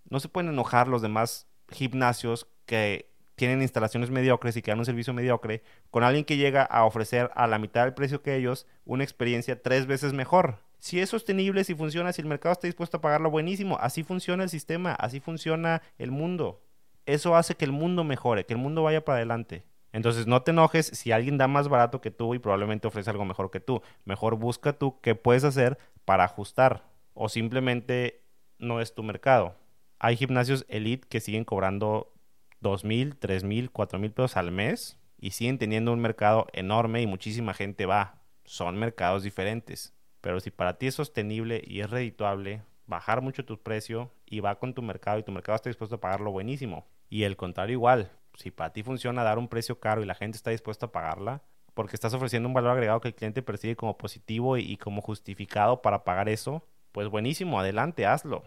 No 0.08 0.20
se 0.20 0.28
pueden 0.28 0.50
enojar 0.50 0.88
los 0.88 1.00
demás 1.02 1.46
gimnasios 1.70 2.46
que 2.66 3.10
tienen 3.36 3.62
instalaciones 3.62 4.10
mediocres 4.10 4.54
y 4.56 4.62
que 4.62 4.70
dan 4.70 4.80
un 4.80 4.84
servicio 4.84 5.14
mediocre, 5.14 5.62
con 5.90 6.04
alguien 6.04 6.26
que 6.26 6.36
llega 6.36 6.62
a 6.62 6.84
ofrecer 6.84 7.30
a 7.34 7.46
la 7.46 7.58
mitad 7.58 7.84
del 7.84 7.94
precio 7.94 8.22
que 8.22 8.36
ellos 8.36 8.66
una 8.84 9.02
experiencia 9.02 9.62
tres 9.62 9.86
veces 9.86 10.12
mejor. 10.12 10.58
Si 10.78 11.00
es 11.00 11.08
sostenible, 11.08 11.64
si 11.64 11.74
funciona, 11.74 12.12
si 12.12 12.20
el 12.20 12.28
mercado 12.28 12.52
está 12.52 12.66
dispuesto 12.66 12.98
a 12.98 13.00
pagarlo, 13.00 13.30
buenísimo. 13.30 13.78
Así 13.80 14.02
funciona 14.02 14.42
el 14.44 14.50
sistema, 14.50 14.92
así 14.92 15.20
funciona 15.20 15.80
el 15.96 16.10
mundo. 16.10 16.62
Eso 17.06 17.34
hace 17.34 17.54
que 17.54 17.64
el 17.64 17.72
mundo 17.72 18.04
mejore, 18.04 18.44
que 18.44 18.52
el 18.52 18.60
mundo 18.60 18.82
vaya 18.82 19.04
para 19.04 19.16
adelante. 19.16 19.64
Entonces 19.92 20.26
no 20.26 20.42
te 20.42 20.52
enojes 20.52 20.86
si 20.86 21.12
alguien 21.12 21.38
da 21.38 21.48
más 21.48 21.68
barato 21.68 22.00
que 22.00 22.10
tú 22.10 22.34
y 22.34 22.38
probablemente 22.38 22.86
ofrece 22.86 23.10
algo 23.10 23.24
mejor 23.24 23.50
que 23.50 23.60
tú. 23.60 23.82
Mejor 24.04 24.36
busca 24.36 24.72
tú 24.72 25.00
qué 25.00 25.14
puedes 25.14 25.44
hacer 25.44 25.78
para 26.04 26.24
ajustar 26.24 26.84
o 27.14 27.28
simplemente 27.28 28.22
no 28.58 28.80
es 28.80 28.94
tu 28.94 29.02
mercado. 29.02 29.56
Hay 29.98 30.16
gimnasios 30.16 30.64
elite 30.68 31.06
que 31.08 31.20
siguen 31.20 31.44
cobrando 31.44 32.14
dos 32.60 32.84
mil, 32.84 33.16
tres 33.16 33.44
mil, 33.44 33.70
cuatro 33.70 33.98
mil 33.98 34.12
pesos 34.12 34.36
al 34.36 34.52
mes 34.52 34.98
y 35.18 35.32
siguen 35.32 35.58
teniendo 35.58 35.92
un 35.92 36.00
mercado 36.00 36.46
enorme 36.52 37.02
y 37.02 37.06
muchísima 37.06 37.54
gente 37.54 37.86
va. 37.86 38.22
Son 38.44 38.78
mercados 38.78 39.22
diferentes. 39.22 39.94
Pero 40.20 40.40
si 40.40 40.50
para 40.50 40.78
ti 40.78 40.86
es 40.86 40.94
sostenible 40.94 41.62
y 41.66 41.80
es 41.80 41.90
redituable, 41.90 42.62
bajar 42.86 43.22
mucho 43.22 43.44
tu 43.44 43.62
precio 43.62 44.12
y 44.26 44.40
va 44.40 44.58
con 44.58 44.74
tu 44.74 44.82
mercado 44.82 45.18
y 45.18 45.22
tu 45.22 45.32
mercado 45.32 45.56
está 45.56 45.70
dispuesto 45.70 45.96
a 45.96 46.00
pagarlo 46.00 46.30
buenísimo. 46.30 46.86
Y 47.08 47.24
el 47.24 47.36
contrario 47.36 47.74
igual, 47.74 48.10
si 48.40 48.50
para 48.50 48.72
ti 48.72 48.82
funciona 48.82 49.22
dar 49.22 49.38
un 49.38 49.48
precio 49.48 49.78
caro 49.78 50.02
y 50.02 50.06
la 50.06 50.14
gente 50.14 50.36
está 50.36 50.50
dispuesta 50.50 50.86
a 50.86 50.92
pagarla, 50.92 51.42
porque 51.74 51.94
estás 51.94 52.14
ofreciendo 52.14 52.48
un 52.48 52.54
valor 52.54 52.72
agregado 52.72 53.00
que 53.00 53.08
el 53.08 53.14
cliente 53.14 53.42
percibe 53.42 53.76
como 53.76 53.98
positivo 53.98 54.56
y, 54.56 54.76
como 54.78 55.02
justificado 55.02 55.82
para 55.82 56.04
pagar 56.04 56.28
eso, 56.28 56.64
pues 56.92 57.08
buenísimo, 57.08 57.60
adelante, 57.60 58.06
hazlo. 58.06 58.42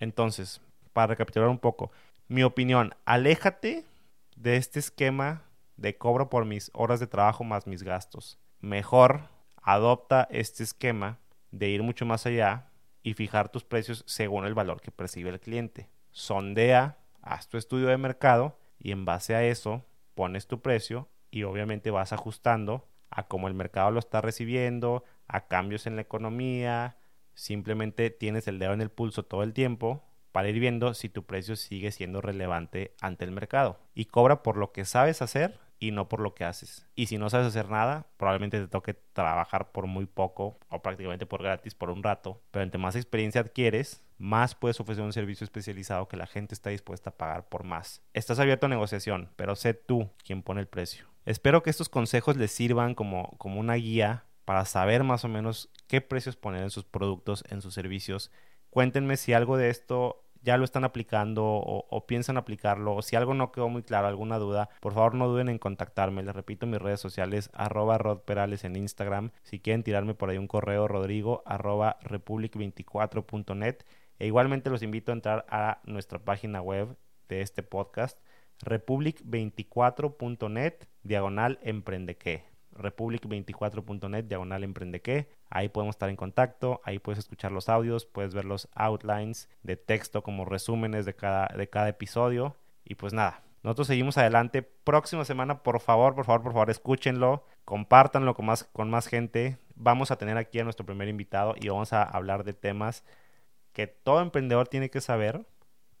Entonces, 0.00 0.60
para 0.92 1.08
recapitular 1.08 1.48
un 1.48 1.58
poco, 1.58 1.90
mi 2.28 2.42
opinión, 2.42 2.94
aléjate 3.06 3.84
de 4.36 4.56
este 4.56 4.78
esquema 4.78 5.42
de 5.76 5.96
cobro 5.96 6.28
por 6.28 6.44
mis 6.44 6.70
horas 6.74 7.00
de 7.00 7.06
trabajo 7.06 7.42
más 7.42 7.66
mis 7.66 7.82
gastos. 7.82 8.38
Mejor 8.60 9.22
adopta 9.62 10.28
este 10.30 10.62
esquema 10.62 11.18
de 11.50 11.68
ir 11.68 11.82
mucho 11.82 12.04
más 12.04 12.26
allá 12.26 12.66
y 13.02 13.14
fijar 13.14 13.48
tus 13.48 13.64
precios 13.64 14.04
según 14.06 14.44
el 14.44 14.54
valor 14.54 14.80
que 14.80 14.90
percibe 14.90 15.30
el 15.30 15.40
cliente. 15.40 15.88
Sondea, 16.10 16.98
haz 17.22 17.48
tu 17.48 17.56
estudio 17.56 17.86
de 17.86 17.96
mercado 17.96 18.58
y 18.78 18.92
en 18.92 19.04
base 19.04 19.34
a 19.34 19.44
eso 19.44 19.84
pones 20.14 20.46
tu 20.46 20.60
precio 20.60 21.08
y 21.30 21.42
obviamente 21.42 21.90
vas 21.90 22.12
ajustando 22.12 22.88
a 23.10 23.26
cómo 23.26 23.48
el 23.48 23.54
mercado 23.54 23.90
lo 23.90 23.98
está 23.98 24.20
recibiendo, 24.20 25.04
a 25.26 25.46
cambios 25.48 25.86
en 25.86 25.96
la 25.96 26.02
economía, 26.02 26.96
simplemente 27.34 28.10
tienes 28.10 28.48
el 28.48 28.58
dedo 28.58 28.72
en 28.72 28.80
el 28.80 28.90
pulso 28.90 29.24
todo 29.24 29.42
el 29.42 29.52
tiempo 29.52 30.04
para 30.32 30.48
ir 30.48 30.58
viendo 30.58 30.94
si 30.94 31.08
tu 31.08 31.24
precio 31.24 31.56
sigue 31.56 31.90
siendo 31.90 32.20
relevante 32.20 32.94
ante 33.00 33.24
el 33.24 33.30
mercado. 33.30 33.78
Y 33.94 34.06
cobra 34.06 34.42
por 34.42 34.56
lo 34.56 34.72
que 34.72 34.84
sabes 34.84 35.22
hacer 35.22 35.58
y 35.78 35.90
no 35.90 36.08
por 36.08 36.20
lo 36.20 36.34
que 36.34 36.44
haces. 36.44 36.86
Y 36.94 37.06
si 37.06 37.18
no 37.18 37.30
sabes 37.30 37.48
hacer 37.48 37.70
nada, 37.70 38.06
probablemente 38.16 38.60
te 38.60 38.68
toque 38.68 38.94
trabajar 38.94 39.72
por 39.72 39.86
muy 39.86 40.06
poco 40.06 40.58
o 40.68 40.82
prácticamente 40.82 41.26
por 41.26 41.42
gratis 41.42 41.74
por 41.74 41.90
un 41.90 42.02
rato. 42.02 42.42
Pero 42.50 42.64
entre 42.64 42.78
más 42.78 42.96
experiencia 42.96 43.40
adquieres, 43.40 44.04
más 44.18 44.54
puedes 44.54 44.80
ofrecer 44.80 45.04
un 45.04 45.12
servicio 45.12 45.44
especializado 45.44 46.08
que 46.08 46.16
la 46.16 46.26
gente 46.26 46.54
está 46.54 46.70
dispuesta 46.70 47.10
a 47.10 47.16
pagar 47.16 47.48
por 47.48 47.64
más. 47.64 48.02
Estás 48.12 48.38
abierto 48.38 48.66
a 48.66 48.68
negociación, 48.68 49.30
pero 49.36 49.56
sé 49.56 49.74
tú 49.74 50.10
quien 50.24 50.42
pone 50.42 50.60
el 50.60 50.66
precio. 50.68 51.06
Espero 51.24 51.62
que 51.62 51.70
estos 51.70 51.88
consejos 51.88 52.36
les 52.36 52.50
sirvan 52.50 52.94
como, 52.94 53.36
como 53.38 53.60
una 53.60 53.74
guía 53.74 54.24
para 54.44 54.64
saber 54.64 55.04
más 55.04 55.24
o 55.24 55.28
menos 55.28 55.70
qué 55.86 56.00
precios 56.00 56.36
poner 56.36 56.62
en 56.62 56.70
sus 56.70 56.84
productos, 56.84 57.44
en 57.50 57.60
sus 57.60 57.74
servicios. 57.74 58.30
Cuéntenme 58.70 59.16
si 59.16 59.32
algo 59.32 59.56
de 59.56 59.70
esto 59.70 60.24
ya 60.42 60.56
lo 60.56 60.64
están 60.64 60.84
aplicando 60.84 61.44
o, 61.44 62.06
piensan 62.06 62.36
aplicarlo, 62.36 62.94
o 62.94 63.02
si 63.02 63.16
algo 63.16 63.34
no 63.34 63.52
quedó 63.52 63.68
muy 63.68 63.82
claro, 63.82 64.06
alguna 64.06 64.38
duda, 64.38 64.68
por 64.80 64.94
favor 64.94 65.14
no 65.14 65.28
duden 65.28 65.48
en 65.48 65.58
contactarme. 65.58 66.22
Les 66.22 66.34
repito, 66.34 66.66
mis 66.66 66.80
redes 66.80 67.00
sociales, 67.00 67.50
arroba 67.52 67.98
rodperales 67.98 68.64
en 68.64 68.76
Instagram. 68.76 69.30
Si 69.42 69.58
quieren 69.58 69.82
tirarme 69.82 70.14
por 70.14 70.30
ahí 70.30 70.38
un 70.38 70.46
correo, 70.48 70.88
rodrigo 70.88 71.42
arroba 71.44 71.98
republic24.net. 72.02 73.78
E 74.18 74.26
igualmente 74.26 74.70
los 74.70 74.82
invito 74.82 75.12
a 75.12 75.14
entrar 75.14 75.46
a 75.48 75.80
nuestra 75.84 76.18
página 76.18 76.60
web 76.60 76.96
de 77.28 77.42
este 77.42 77.62
podcast, 77.62 78.18
republic24.net, 78.60 80.88
diagonal 81.02 81.60
emprendeque 81.62 82.48
republic24.net, 82.78 84.24
diagonal 84.24 84.64
emprendeque. 84.64 85.28
Ahí 85.50 85.68
podemos 85.68 85.94
estar 85.94 86.08
en 86.08 86.16
contacto, 86.16 86.80
ahí 86.84 86.98
puedes 86.98 87.18
escuchar 87.18 87.52
los 87.52 87.68
audios, 87.68 88.06
puedes 88.06 88.34
ver 88.34 88.44
los 88.44 88.68
outlines 88.74 89.48
de 89.62 89.76
texto 89.76 90.22
como 90.22 90.44
resúmenes 90.44 91.04
de 91.04 91.14
cada, 91.14 91.48
de 91.48 91.68
cada 91.68 91.88
episodio. 91.88 92.56
Y 92.84 92.94
pues 92.94 93.12
nada, 93.12 93.42
nosotros 93.62 93.88
seguimos 93.88 94.16
adelante. 94.16 94.62
Próxima 94.62 95.24
semana, 95.24 95.62
por 95.62 95.80
favor, 95.80 96.14
por 96.14 96.24
favor, 96.24 96.42
por 96.42 96.52
favor, 96.52 96.70
escúchenlo, 96.70 97.44
compártanlo 97.64 98.34
con 98.34 98.46
más, 98.46 98.64
con 98.64 98.90
más 98.90 99.06
gente. 99.06 99.58
Vamos 99.74 100.10
a 100.10 100.16
tener 100.16 100.36
aquí 100.36 100.60
a 100.60 100.64
nuestro 100.64 100.86
primer 100.86 101.08
invitado 101.08 101.54
y 101.60 101.68
vamos 101.68 101.92
a 101.92 102.02
hablar 102.02 102.44
de 102.44 102.52
temas 102.52 103.04
que 103.78 103.86
todo 103.86 104.22
emprendedor 104.22 104.66
tiene 104.66 104.90
que 104.90 105.00
saber, 105.00 105.46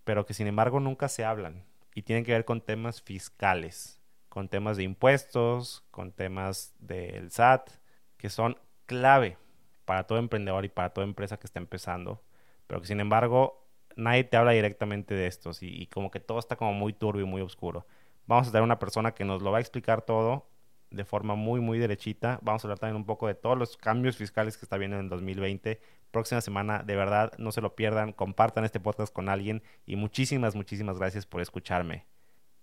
pero 0.02 0.26
que 0.26 0.34
sin 0.34 0.48
embargo 0.48 0.80
nunca 0.80 1.06
se 1.06 1.24
hablan. 1.24 1.64
Y 1.94 2.02
tienen 2.02 2.24
que 2.24 2.32
ver 2.32 2.44
con 2.44 2.60
temas 2.60 3.00
fiscales, 3.00 4.00
con 4.28 4.48
temas 4.48 4.76
de 4.76 4.82
impuestos, 4.82 5.84
con 5.92 6.10
temas 6.10 6.74
del 6.80 7.30
SAT, 7.30 7.70
que 8.16 8.30
son 8.30 8.58
clave 8.86 9.38
para 9.84 10.08
todo 10.08 10.18
emprendedor 10.18 10.64
y 10.64 10.70
para 10.70 10.90
toda 10.92 11.06
empresa 11.06 11.36
que 11.36 11.46
está 11.46 11.60
empezando, 11.60 12.20
pero 12.66 12.80
que 12.80 12.88
sin 12.88 12.98
embargo 12.98 13.64
nadie 13.94 14.24
te 14.24 14.36
habla 14.36 14.50
directamente 14.50 15.14
de 15.14 15.28
estos 15.28 15.62
y, 15.62 15.86
como 15.86 16.10
que 16.10 16.18
todo 16.18 16.40
está 16.40 16.56
como 16.56 16.72
muy 16.72 16.92
turbio 16.92 17.26
y 17.26 17.28
muy 17.28 17.42
oscuro. 17.42 17.86
Vamos 18.26 18.48
a 18.48 18.50
tener 18.50 18.64
una 18.64 18.80
persona 18.80 19.14
que 19.14 19.24
nos 19.24 19.40
lo 19.40 19.52
va 19.52 19.58
a 19.58 19.60
explicar 19.60 20.02
todo 20.02 20.48
de 20.90 21.04
forma 21.04 21.36
muy, 21.36 21.60
muy 21.60 21.78
derechita. 21.78 22.40
Vamos 22.42 22.64
a 22.64 22.66
hablar 22.66 22.80
también 22.80 22.96
un 22.96 23.06
poco 23.06 23.28
de 23.28 23.36
todos 23.36 23.56
los 23.56 23.76
cambios 23.76 24.16
fiscales 24.16 24.56
que 24.56 24.64
está 24.64 24.78
viendo 24.78 24.96
en 24.96 25.04
el 25.04 25.08
2020. 25.10 25.80
Próxima 26.10 26.40
semana, 26.40 26.82
de 26.82 26.96
verdad, 26.96 27.32
no 27.38 27.52
se 27.52 27.60
lo 27.60 27.74
pierdan, 27.74 28.12
compartan 28.12 28.64
este 28.64 28.80
podcast 28.80 29.12
con 29.12 29.28
alguien 29.28 29.62
y 29.86 29.96
muchísimas, 29.96 30.54
muchísimas 30.54 30.98
gracias 30.98 31.26
por 31.26 31.40
escucharme. 31.40 32.06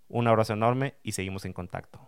Un 0.08 0.26
abrazo 0.28 0.52
enorme 0.52 0.94
y 1.02 1.12
seguimos 1.12 1.44
en 1.44 1.52
contacto. 1.52 2.00